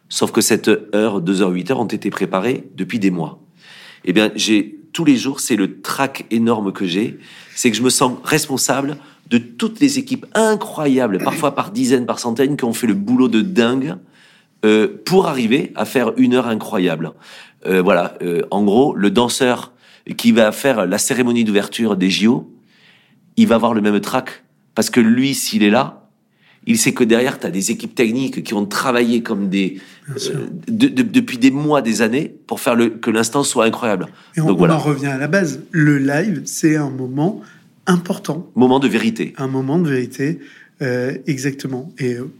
[0.08, 3.42] Sauf que cette heure, deux heures, huit heures ont été préparées depuis des mois.
[4.06, 7.20] Eh bien, j'ai tous les jours, c'est le trac énorme que j'ai,
[7.56, 8.98] c'est que je me sens responsable
[9.30, 13.28] de toutes les équipes incroyables, parfois par dizaines, par centaines, qui ont fait le boulot
[13.28, 13.96] de dingue
[14.64, 17.12] euh, pour arriver à faire une heure incroyable.
[17.66, 19.74] Euh, voilà, euh, en gros, le danseur
[20.18, 22.50] qui va faire la cérémonie d'ouverture des JO,
[23.38, 24.44] il va avoir le même trac.
[24.74, 26.06] Parce que lui, s'il est là,
[26.68, 29.80] il sait que derrière, tu as des équipes techniques qui ont travaillé comme des
[30.10, 34.08] euh, depuis des mois, des années, pour faire le, que l'instant soit incroyable.
[34.36, 35.62] Et on, en revient à la base.
[35.72, 37.42] Le live, c'est un moment
[37.86, 38.50] important.
[38.56, 39.34] Moment de vérité.
[39.38, 40.40] Un moment de vérité,
[40.82, 41.92] euh, exactement.
[42.00, 42.32] Et euh,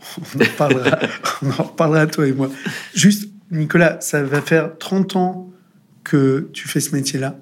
[0.18, 0.98] on, en reparlera,
[1.42, 2.50] on en reparlera, toi et moi.
[2.94, 5.50] Juste, Nicolas, ça va faire 30 ans
[6.04, 7.38] que tu fais ce métier-là.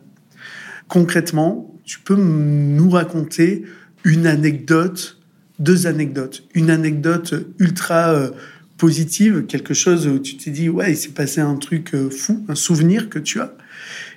[0.86, 3.64] Concrètement, tu peux nous raconter
[4.04, 5.18] une anecdote,
[5.58, 6.44] deux anecdotes.
[6.54, 8.30] Une anecdote ultra euh,
[8.76, 12.44] positive, quelque chose où tu t'es dit, ouais, il s'est passé un truc euh, fou,
[12.48, 13.54] un souvenir que tu as.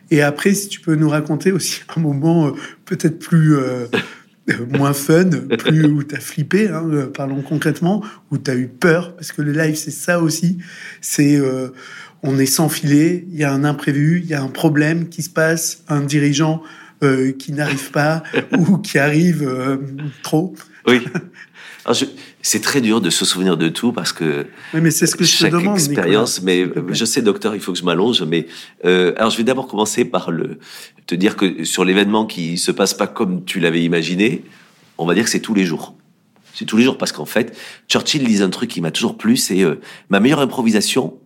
[0.09, 2.51] Et après, si tu peux nous raconter aussi un moment euh,
[2.85, 3.55] peut-être plus...
[4.77, 8.01] moins fun, plus où tu as flippé, hein, parlons concrètement,
[8.31, 10.59] où tu as eu peur, parce que le live, c'est ça aussi.
[11.01, 11.37] C'est
[12.23, 15.21] on est sans filet, il y a un imprévu, il y a un problème qui
[15.21, 16.63] se passe, un dirigeant
[17.03, 18.23] euh, qui n'arrive pas
[18.57, 19.77] ou qui arrive euh,
[20.23, 20.55] trop.
[20.87, 21.01] Oui.
[22.41, 25.23] C'est très dur de se souvenir de tout parce que oui, mais c'est ce que
[25.23, 26.41] je te demande, expérience.
[26.41, 28.21] Mais je sais, docteur, il faut que je m'allonge.
[28.23, 28.47] Mais
[28.85, 30.59] euh, alors, je vais d'abord commencer par le
[31.07, 34.43] te dire que sur l'événement qui se passe pas comme tu l'avais imaginé,
[34.97, 35.95] on va dire que c'est tous les jours.
[36.53, 39.37] C'est tous les jours parce qu'en fait, Churchill disait un truc qui m'a toujours plu,
[39.37, 39.75] c'est euh,
[40.09, 41.17] ma meilleure improvisation.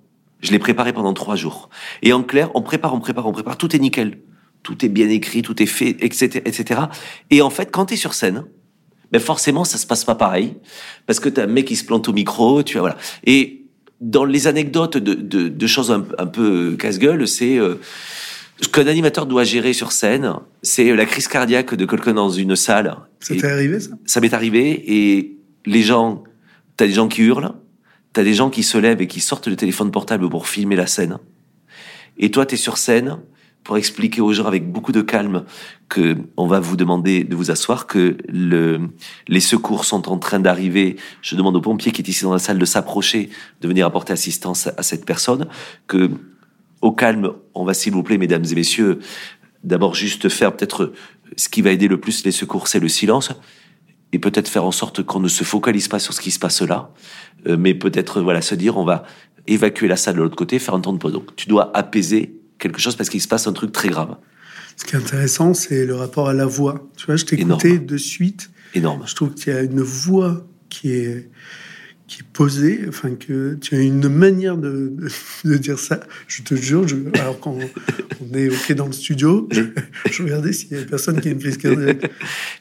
[0.41, 1.69] Je l'ai préparée pendant trois jours.
[2.01, 4.17] Et en clair, on prépare, on prépare, on prépare, tout est nickel
[4.63, 6.81] tout est bien écrit, tout est fait, etc., etc.
[7.29, 8.45] Et en fait, quand tu es sur scène,
[9.11, 10.55] ben forcément, ça se passe pas pareil,
[11.05, 12.97] parce que t'as un mec qui se plante au micro, tu vois, voilà.
[13.25, 13.65] Et
[13.99, 17.75] dans les anecdotes de, de, de choses un, un peu casse-gueule, c'est euh,
[18.61, 22.55] ce qu'un animateur doit gérer sur scène, c'est la crise cardiaque de quelqu'un dans une
[22.55, 22.95] salle.
[23.19, 23.89] Ça t'est arrivé, ça?
[24.05, 26.23] Ça m'est arrivé, et les gens,
[26.77, 27.53] t'as des gens qui hurlent,
[28.13, 30.87] t'as des gens qui se lèvent et qui sortent le téléphone portable pour filmer la
[30.87, 31.17] scène.
[32.17, 33.17] Et toi, t'es sur scène,
[33.63, 35.45] pour expliquer aux gens avec beaucoup de calme
[35.87, 38.89] que on va vous demander de vous asseoir, que le,
[39.27, 40.95] les secours sont en train d'arriver.
[41.21, 43.29] Je demande au pompier qui est ici dans la salle de s'approcher,
[43.61, 45.47] de venir apporter assistance à cette personne,
[45.87, 46.09] que
[46.81, 48.99] au calme, on va s'il vous plaît, mesdames et messieurs,
[49.63, 50.93] d'abord juste faire peut-être
[51.37, 53.31] ce qui va aider le plus les secours, c'est le silence
[54.11, 56.61] et peut-être faire en sorte qu'on ne se focalise pas sur ce qui se passe
[56.61, 56.91] là,
[57.47, 59.03] euh, mais peut-être voilà se dire on va
[59.47, 61.13] évacuer la salle de l'autre côté, faire un temps de pause.
[61.13, 64.15] Donc tu dois apaiser quelque chose parce qu'il se passe un truc très grave.
[64.77, 66.89] Ce qui est intéressant, c'est le rapport à la voix.
[66.95, 68.49] Tu vois, je t'écoutais de suite.
[68.73, 69.03] Énorme.
[69.05, 71.29] Je trouve qu'il y a une voix qui est
[72.07, 74.93] qui est posé, enfin que tu as une manière de,
[75.45, 76.01] de, dire ça.
[76.27, 79.61] Je te jure, je, alors quand on, est ok dans le studio, je,
[80.11, 82.11] je regardais s'il y avait personne qui a une crise cardiaque.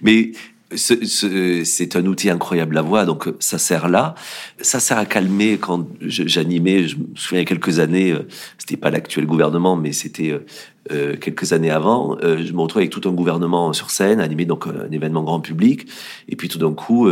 [0.02, 0.30] Mais
[0.76, 4.14] c'est un outil incroyable la voix, donc ça sert là.
[4.60, 6.86] Ça sert à calmer quand j'animais.
[6.86, 10.30] Je me souviens il y a quelques années, euh, c'était pas l'actuel gouvernement, mais c'était
[10.30, 10.46] euh,
[10.92, 12.16] euh, quelques années avant.
[12.20, 15.86] je me retrouvais avec tout un gouvernement sur scène, animé donc un événement grand public,
[16.28, 17.08] et puis tout d'un coup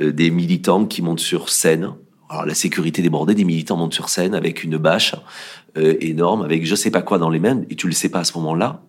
[0.00, 1.90] des militants qui montent sur scène.
[2.28, 5.14] Alors la sécurité débordée, des militants montent sur scène avec une bâche
[5.76, 8.24] énorme, avec je sais pas quoi dans les mains, et tu le sais pas à
[8.24, 8.82] ce moment-là.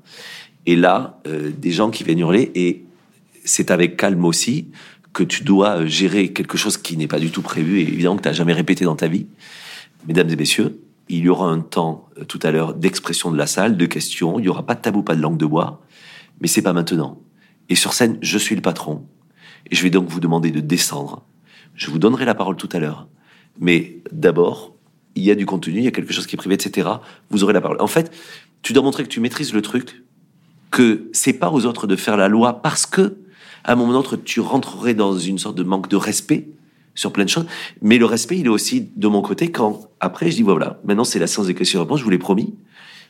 [0.65, 2.85] Et là, des gens qui viennent hurler et
[3.43, 4.69] c'est avec calme aussi
[5.13, 8.23] que tu dois gérer quelque chose qui n'est pas du tout prévu et évidemment que
[8.23, 9.27] tu n'as jamais répété dans ta vie.
[10.07, 10.79] Mesdames et messieurs,
[11.09, 14.39] il y aura un temps euh, tout à l'heure d'expression de la salle, de questions.
[14.39, 15.81] Il n'y aura pas de tabou, pas de langue de bois,
[16.41, 17.21] mais c'est pas maintenant.
[17.69, 19.05] Et sur scène, je suis le patron
[19.69, 21.23] et je vais donc vous demander de descendre.
[21.75, 23.07] Je vous donnerai la parole tout à l'heure,
[23.59, 24.75] mais d'abord,
[25.15, 26.89] il y a du contenu, il y a quelque chose qui est privé, etc.
[27.29, 27.81] Vous aurez la parole.
[27.81, 28.11] En fait,
[28.61, 30.03] tu dois montrer que tu maîtrises le truc,
[30.71, 33.17] que c'est pas aux autres de faire la loi parce que
[33.63, 36.49] à un moment donné, tu rentrerais dans une sorte de manque de respect
[36.95, 37.45] sur plein de choses.
[37.81, 41.03] Mais le respect, il est aussi de mon côté quand, après, je dis, voilà, maintenant
[41.03, 42.55] c'est la séance des questions-réponses, je vous l'ai promis.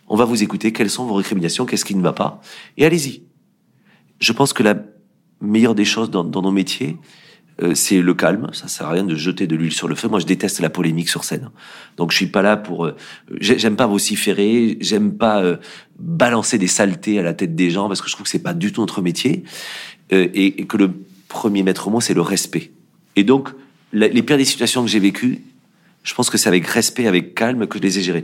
[0.08, 0.74] On va vous écouter.
[0.74, 1.66] Quelles sont vos récriminations?
[1.66, 2.42] Qu'est-ce qui ne va pas?
[2.78, 3.24] Et allez-y.
[4.20, 4.76] Je pense que la
[5.42, 6.98] meilleure des choses dans, nos métiers,
[7.62, 8.50] euh, c'est le calme.
[8.54, 10.08] Ça sert à rien de jeter de l'huile sur le feu.
[10.10, 11.52] Moi, je déteste la polémique sur scène.
[11.98, 12.86] Donc, je suis pas là pour.
[12.86, 12.96] Euh,
[13.40, 14.78] j'aime pas vociférer.
[14.82, 15.58] J'aime pas euh,
[15.98, 18.54] balancer des saletés à la tête des gens parce que je trouve que c'est pas
[18.54, 19.44] du tout notre métier.
[20.14, 20.92] Euh, et, que le
[21.28, 22.72] premier maître mot, c'est le respect.
[23.16, 23.50] Et donc,
[23.92, 25.42] les pires des situations que j'ai vécues,
[26.04, 28.24] je pense que c'est avec respect, avec calme que je les ai gérées.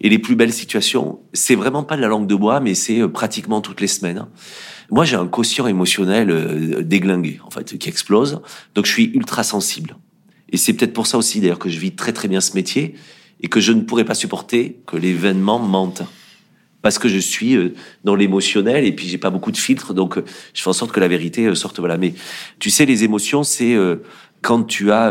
[0.00, 3.00] Et les plus belles situations, c'est vraiment pas de la langue de bois, mais c'est
[3.00, 4.26] euh, pratiquement toutes les semaines.
[4.90, 8.40] Moi, j'ai un quotient émotionnel euh, déglingué, en fait, qui explose.
[8.74, 9.96] Donc, je suis ultra sensible.
[10.50, 12.94] Et c'est peut-être pour ça aussi, d'ailleurs, que je vis très très bien ce métier
[13.40, 16.02] et que je ne pourrais pas supporter que l'événement mente
[16.84, 17.72] parce que je suis euh,
[18.04, 20.92] dans l'émotionnel et puis j'ai pas beaucoup de filtres, donc euh, je fais en sorte
[20.92, 21.78] que la vérité euh, sorte.
[21.78, 21.96] Voilà.
[21.96, 22.12] Mais
[22.58, 23.74] tu sais, les émotions, c'est
[24.42, 25.10] quand tu as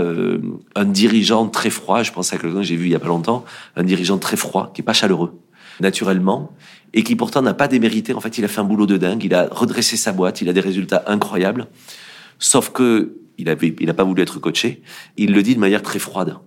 [0.76, 2.04] un dirigeant très froid.
[2.04, 3.44] Je pense à quelqu'un que j'ai vu il y a pas longtemps,
[3.76, 5.34] un dirigeant très froid, qui est pas chaleureux
[5.80, 6.54] naturellement
[6.94, 8.14] et qui pourtant n'a pas démérité.
[8.14, 9.24] En fait, il a fait un boulot de dingue.
[9.24, 10.42] Il a redressé sa boîte.
[10.42, 11.66] Il a des résultats incroyables.
[12.38, 14.84] Sauf que il avait, il n'a pas voulu être coaché.
[15.18, 16.38] Il le dit de manière très froide.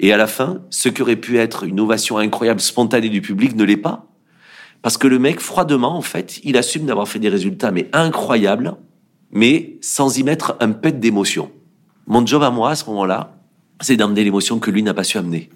[0.00, 3.54] Et à la fin, ce qui aurait pu être une ovation incroyable, spontanée du public,
[3.54, 4.07] ne l'est pas.
[4.82, 8.76] Parce que le mec, froidement, en fait, il assume d'avoir fait des résultats, mais incroyables,
[9.30, 11.50] mais sans y mettre un pet d'émotion.
[12.06, 13.36] Mon job à moi, à ce moment-là,
[13.80, 15.50] c'est d'amener l'émotion que lui n'a pas su amener.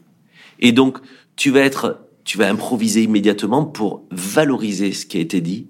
[0.59, 0.99] Et donc,
[1.37, 5.69] tu vas être, tu vas improviser immédiatement pour valoriser ce qui a été dit,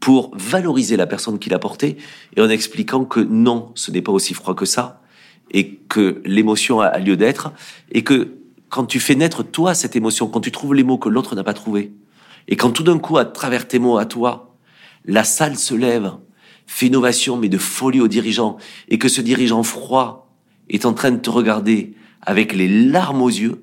[0.00, 1.96] pour valoriser la personne qui l'a porté,
[2.36, 5.02] et en expliquant que non, ce n'est pas aussi froid que ça,
[5.52, 7.52] et que l'émotion a lieu d'être,
[7.92, 8.36] et que
[8.68, 11.44] quand tu fais naître toi cette émotion, quand tu trouves les mots que l'autre n'a
[11.44, 11.92] pas trouvés,
[12.48, 14.56] et quand tout d'un coup, à travers tes mots, à toi,
[15.04, 16.12] la salle se lève,
[16.66, 18.56] fait une ovation, mais de folie au dirigeant,
[18.88, 20.32] et que ce dirigeant froid
[20.68, 23.62] est en train de te regarder avec les larmes aux yeux,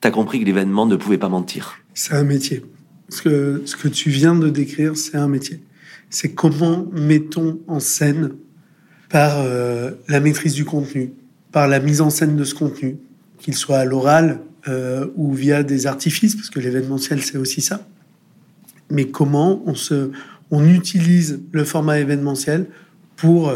[0.00, 1.76] t'as compris que l'événement ne pouvait pas mentir.
[1.92, 2.64] C'est un métier.
[3.08, 5.62] Ce que, que tu viens de décrire, c'est un métier.
[6.10, 8.32] C'est comment mettons en scène
[9.10, 11.12] par euh, la maîtrise du contenu,
[11.52, 12.98] par la mise en scène de ce contenu,
[13.38, 17.86] qu'il soit à l'oral euh, ou via des artifices, parce que l'événementiel, c'est aussi ça.
[18.90, 20.10] Mais comment on, se,
[20.50, 22.66] on utilise le format événementiel
[23.16, 23.52] pour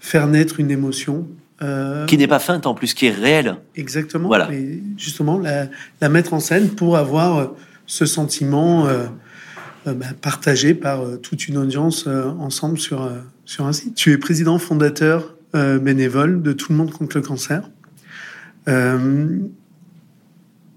[0.00, 1.28] faire naître une émotion
[1.62, 3.56] euh, qui n'est pas feinte en plus, qui est réelle.
[3.76, 4.26] Exactement.
[4.26, 4.52] Voilà.
[4.52, 5.66] Et justement, la,
[6.00, 7.46] la, mettre en scène pour avoir euh,
[7.86, 8.88] ce sentiment
[9.84, 13.10] bah, partagé par toute une audience ensemble sur,
[13.44, 13.94] sur un site.
[13.94, 17.68] Tu es président fondateur bénévole de Tout le monde contre le cancer.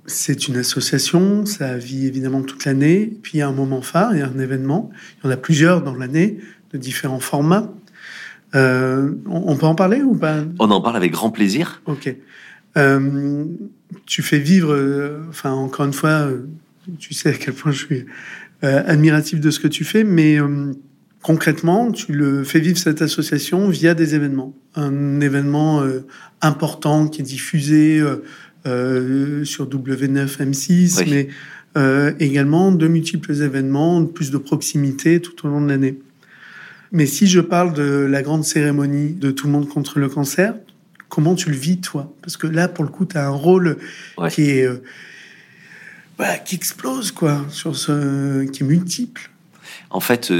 [0.06, 3.18] C'est une association, ça vit évidemment toute l'année.
[3.22, 4.90] Puis il y a un moment phare, il y a un événement.
[5.18, 6.40] Il y en a plusieurs dans l'année,
[6.74, 7.74] de différents formats.
[8.56, 10.44] Euh, on, peut en parler ou pas?
[10.60, 11.82] On en parle avec grand plaisir.
[11.86, 12.14] Ok.
[12.78, 13.46] Euh,
[14.06, 16.28] tu fais vivre, euh, enfin encore une fois,
[17.00, 18.06] tu sais à quel point je suis
[18.62, 20.38] admiratif de ce que tu fais, mais
[21.22, 24.54] concrètement, tu le fais vivre cette association via des événements.
[24.76, 25.84] Un événement
[26.40, 28.02] important qui est diffusé
[28.66, 31.28] euh, sur W9 M6, mais
[31.78, 36.00] euh, également de multiples événements, plus de proximité tout au long de l'année.
[36.92, 40.56] Mais si je parle de la grande cérémonie de Tout le monde contre le cancer,
[41.10, 42.14] comment tu le vis toi?
[42.22, 43.78] Parce que là, pour le coup, tu as un rôle
[44.30, 44.84] qui est euh,
[46.18, 49.32] bah, qui explose quoi, sur ce, qui est multiple.
[49.90, 50.32] En fait,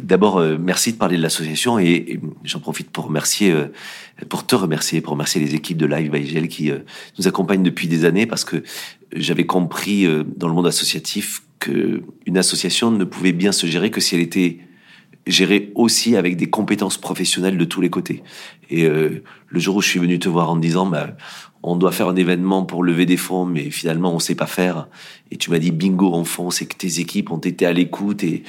[0.00, 3.54] D'abord, euh, merci de parler de l'association et, et j'en profite pour remercier,
[4.28, 6.78] pour te remercier, pour remercier les équipes de Live by GL qui euh,
[7.18, 8.62] nous accompagnent depuis des années parce que
[9.14, 13.90] j'avais compris euh, dans le monde associatif que une association ne pouvait bien se gérer
[13.90, 14.60] que si elle était
[15.26, 18.22] gérée aussi avec des compétences professionnelles de tous les côtés.
[18.70, 21.16] Et euh, le jour où je suis venu te voir en disant, bah,
[21.62, 24.88] on doit faire un événement pour lever des fonds, mais finalement on sait pas faire.
[25.30, 28.24] Et tu m'as dit bingo, on fonce, et que tes équipes ont été à l'écoute
[28.24, 28.42] et,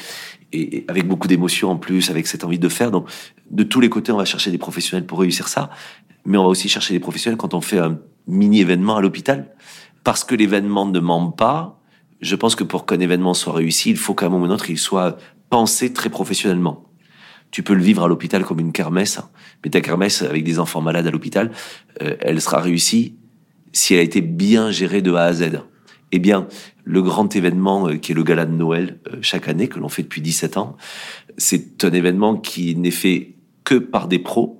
[0.52, 2.92] et avec beaucoup d'émotion en plus, avec cette envie de faire.
[2.92, 3.10] Donc,
[3.50, 5.70] de tous les côtés, on va chercher des professionnels pour réussir ça,
[6.26, 9.54] mais on va aussi chercher des professionnels quand on fait un mini événement à l'hôpital,
[10.04, 11.80] parce que l'événement ne ment pas.
[12.22, 14.54] Je pense que pour qu'un événement soit réussi, il faut qu'à un moment ou un
[14.54, 15.18] autre, il soit
[15.50, 16.86] pensé très professionnellement.
[17.54, 19.20] Tu peux le vivre à l'hôpital comme une kermesse,
[19.64, 21.52] mais ta kermesse avec des enfants malades à l'hôpital,
[22.02, 23.14] euh, elle sera réussie
[23.74, 25.62] si elle a été bien gérée de A à Z.
[26.12, 26.48] Eh bien,
[26.84, 29.88] le grand événement euh, qui est le gala de Noël euh, chaque année, que l'on
[29.88, 30.78] fait depuis 17 ans,
[31.38, 34.60] c'est un événement qui n'est fait que par des pros,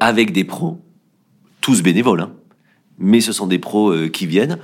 [0.00, 0.84] avec des pros,
[1.60, 2.32] tous bénévoles, hein.
[2.98, 4.58] mais ce sont des pros qui viennent.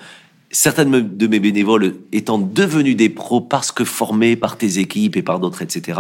[0.51, 5.17] Certaines me- de mes bénévoles étant devenus des pros parce que formés par tes équipes
[5.17, 5.99] et par d'autres, etc.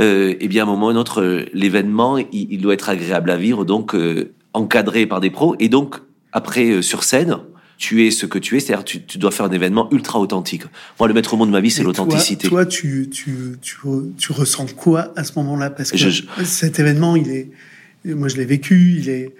[0.00, 2.74] Euh, eh bien, à un moment ou à un autre, euh, l'événement, il, il doit
[2.74, 5.56] être agréable à vivre, donc euh, encadré par des pros.
[5.58, 5.96] Et donc,
[6.32, 7.36] après, euh, sur scène,
[7.78, 10.62] tu es ce que tu es, c'est-à-dire tu, tu dois faire un événement ultra authentique.
[10.98, 12.48] Moi, le maître mot de ma vie, c'est l'authenticité.
[12.48, 15.70] Toi, toi, tu, tu, tu, re- tu ressens quoi à ce moment-là?
[15.70, 17.50] Parce que Je- je- cet événement, il est,
[18.06, 19.34] moi je l'ai vécu, il est,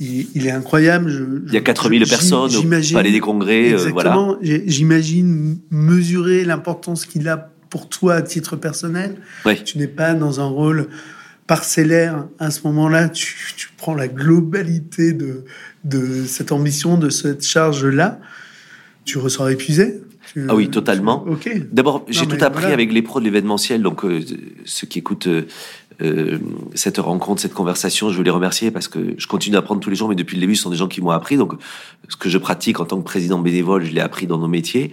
[0.00, 1.10] il, il est incroyable.
[1.10, 2.62] Je, Il y a 4000 je- personnes au
[2.94, 4.10] Palais des Congrès, euh, voilà.
[4.10, 4.36] Exactement.
[4.40, 9.16] J'ai- J'imagine mesurer l'importance qu'il a pour toi à titre personnel.
[9.64, 10.88] Tu n'es pas dans un rôle
[11.46, 12.26] parcellaire.
[12.38, 15.44] À ce moment-là, tu, tu prends la globalité de,
[15.84, 18.20] de cette ambition, de cette charge-là.
[19.06, 20.02] Tu ressors épuisé
[20.34, 21.24] Tu- Ah oui, totalement.
[21.40, 21.62] tu- Ok.
[21.72, 22.74] D'abord, j'ai tout appris voilà.
[22.74, 23.80] avec les pros de l'événementiel.
[23.82, 24.20] Donc, euh,
[24.66, 25.46] ceux qui écoutent euh,
[26.02, 26.38] euh,
[26.74, 29.96] cette rencontre, cette conversation, je veux les remercier parce que je continue d'apprendre tous les
[29.96, 31.38] jours, mais depuis le début, ce sont des gens qui m'ont appris.
[31.38, 31.54] Donc,
[32.08, 34.90] ce que je pratique en tant que président bénévole, je l'ai appris dans nos métiers.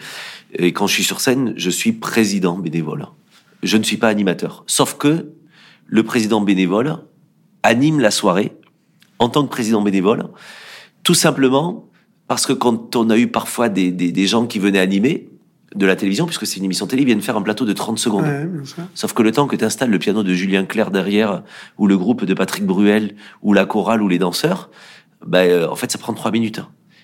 [0.54, 3.08] Et quand je suis sur scène, je suis président bénévole.
[3.64, 4.64] Je ne suis pas animateur.
[4.68, 5.32] Sauf que
[5.86, 6.98] le président bénévole
[7.64, 8.54] anime la soirée
[9.20, 10.30] en tant que président bénévole,
[11.04, 11.90] tout simplement
[12.28, 15.30] parce que quand on a eu parfois des, des, des gens qui venaient animer
[15.76, 18.00] de la télévision, puisque c'est une émission télé, ils viennent faire un plateau de 30
[18.00, 18.24] secondes.
[18.24, 18.48] Ouais.
[18.94, 21.44] Sauf que le temps que tu installes le piano de Julien Clerc derrière,
[21.78, 24.70] ou le groupe de Patrick Bruel, ou la chorale, ou les danseurs,
[25.26, 26.62] ben, euh, en fait, ça prend trois minutes.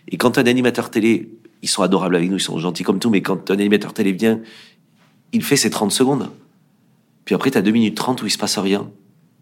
[0.07, 1.31] Et quand un animateur télé,
[1.65, 4.11] ils sont adorables avec nous, ils sont gentils comme tout, mais quand un animateur télé
[4.11, 4.39] vient,
[5.33, 6.29] il fait ses 30 secondes.
[7.25, 8.87] Puis après, tu as 2 minutes 30 où il se passe rien.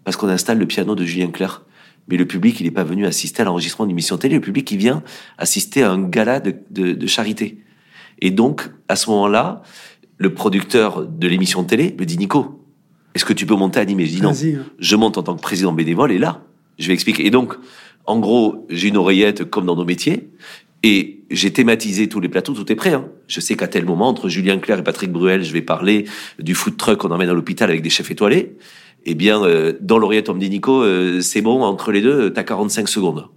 [0.05, 1.63] Parce qu'on installe le piano de Julien Clerc.
[2.07, 4.36] Mais le public, il n'est pas venu assister à l'enregistrement d'une émission télé.
[4.36, 5.03] Le public, il vient
[5.38, 7.61] assister à un gala de, de, de charité.
[8.19, 9.61] Et donc, à ce moment-là,
[10.17, 12.65] le producteur de l'émission télé me dit Nico,
[13.15, 14.32] est-ce que tu peux monter animer Je dis non.
[14.32, 14.63] Hein.
[14.80, 16.41] Je monte en tant que président bénévole et là,
[16.80, 17.26] je vais expliquer.
[17.26, 17.57] Et donc,
[18.05, 20.30] en gros, j'ai une oreillette comme dans nos métiers
[20.84, 22.93] et j'ai thématisé tous les plateaux, tout est prêt.
[22.93, 23.07] Hein.
[23.27, 26.05] Je sais qu'à tel moment, entre Julien Clerc et Patrick Bruel, je vais parler
[26.39, 28.57] du food truck qu'on emmène à l'hôpital avec des chefs étoilés.
[29.05, 32.31] Eh bien, euh, dans l'oreillette, on me dit Nico, euh, c'est bon, entre les deux,
[32.31, 33.27] t'as 45 secondes.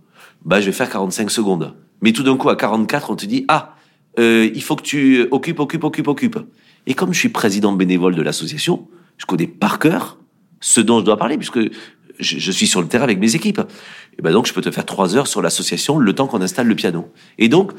[0.45, 1.75] Bah, je vais faire 45 secondes.
[2.03, 3.77] Mais tout d'un coup, à 44, on te dit ah,
[4.19, 6.39] euh, il faut que tu occupes, occupes, occupes, occupes.
[6.87, 8.89] Et comme je suis président bénévole de l'association,
[9.19, 10.19] je connais par cœur
[10.61, 11.61] ce dont je dois parler, puisque
[12.19, 13.61] je, je suis sur le terrain avec mes équipes.
[14.19, 16.67] Et ben donc, je peux te faire trois heures sur l'association, le temps qu'on installe
[16.67, 17.11] le piano.
[17.39, 17.73] Et donc,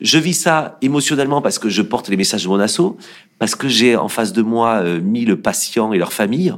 [0.00, 2.96] je vis ça émotionnellement parce que je porte les messages de mon asso,
[3.38, 6.54] parce que j'ai en face de moi euh, mille patients et leurs familles,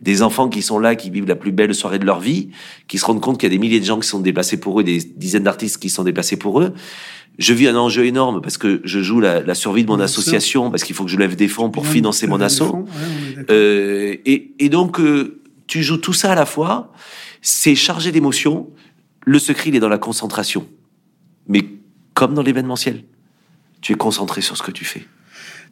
[0.00, 2.50] des enfants qui sont là, qui vivent la plus belle soirée de leur vie,
[2.86, 4.78] qui se rendent compte qu'il y a des milliers de gens qui sont déplacés pour
[4.78, 6.74] eux, des dizaines d'artistes qui sont déplacés pour eux.
[7.38, 10.70] Je vis un enjeu énorme parce que je joue la, la survie de mon association,
[10.70, 12.44] parce qu'il faut que je lève des fonds pour financer mon ouais,
[13.36, 13.50] d'accord.
[13.50, 15.35] Euh, et, et donc, euh,
[15.66, 16.92] tu joues tout ça à la fois.
[17.42, 18.70] C'est chargé d'émotions.
[19.24, 20.68] Le secret, il est dans la concentration.
[21.48, 21.64] Mais
[22.14, 23.04] comme dans l'événementiel,
[23.80, 25.06] tu es concentré sur ce que tu fais.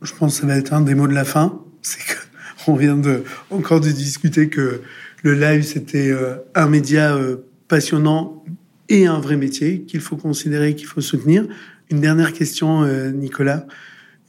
[0.03, 1.61] Je pense que ça va être un des mots de la fin.
[1.83, 2.19] C'est que
[2.67, 4.83] on vient de encore de discuter que
[5.23, 7.37] le live c'était euh, un média euh,
[7.69, 8.45] passionnant
[8.89, 11.47] et un vrai métier qu'il faut considérer, qu'il faut soutenir.
[11.91, 13.67] Une dernière question, euh, Nicolas.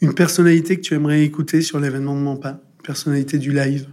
[0.02, 3.88] Une personnalité que tu aimerais écouter sur l'événement de Mampa, personnalité du live?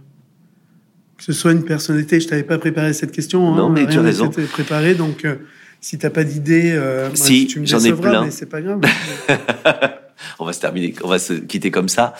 [1.25, 3.53] Que ce soit une personnalité, je t'avais pas préparé cette question.
[3.53, 4.29] hein, Non, mais tu as raison.
[4.29, 5.35] préparé, donc euh,
[5.79, 8.25] si t'as pas d'idée, euh, Si, tu me j'en ai plein.
[8.25, 8.81] mais c'est pas grave.
[10.39, 12.13] on va se terminer, on va se quitter comme ça.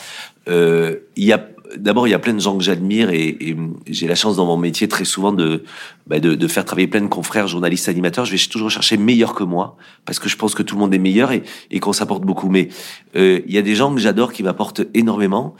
[0.47, 3.57] Euh, Il y a d'abord, il y a plein de gens que j'admire et, et
[3.87, 5.63] j'ai la chance dans mon métier très souvent de,
[6.07, 8.25] bah de, de, faire travailler plein de confrères, journalistes, animateurs.
[8.25, 9.75] Je vais toujours chercher meilleur que moi
[10.05, 12.49] parce que je pense que tout le monde est meilleur et, et qu'on s'apporte beaucoup.
[12.49, 12.69] Mais
[13.15, 15.55] euh, il y a des gens que j'adore qui m'apportent énormément.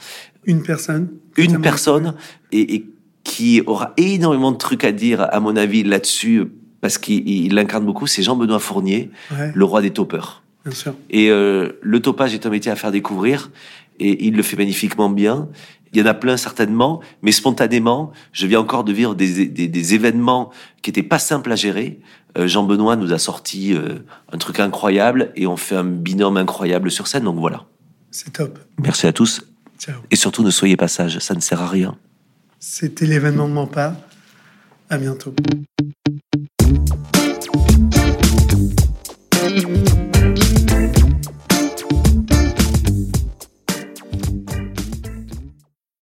[0.46, 1.08] Une personne.
[1.36, 2.14] Une personne
[2.52, 2.86] et, et,
[3.24, 6.44] qui aura énormément de trucs à dire, à mon avis, là-dessus
[6.80, 8.06] parce qu'il l'incarne beaucoup.
[8.06, 9.50] C'est Jean-Benoît Fournier, Ouais.
[9.54, 10.42] le roi des topeurs.
[10.64, 10.94] Bien sûr.
[11.10, 13.50] Et euh, le topage est un métier à faire découvrir
[13.98, 15.48] et il le fait magnifiquement bien.
[15.92, 19.68] Il y en a plein certainement, mais spontanément, je viens encore de vivre des, des,
[19.68, 20.50] des événements
[20.82, 22.00] qui étaient pas simples à gérer.
[22.36, 24.00] Euh, Jean Benoît nous a sorti euh,
[24.32, 27.24] un truc incroyable et on fait un binôme incroyable sur scène.
[27.24, 27.64] Donc voilà.
[28.10, 28.58] C'est top.
[28.82, 29.42] Merci à tous
[29.78, 29.94] Ciao.
[30.10, 31.96] et surtout ne soyez pas sages, ça ne sert à rien.
[32.58, 33.96] C'était l'événement de Mampa.
[34.90, 35.34] À bientôt.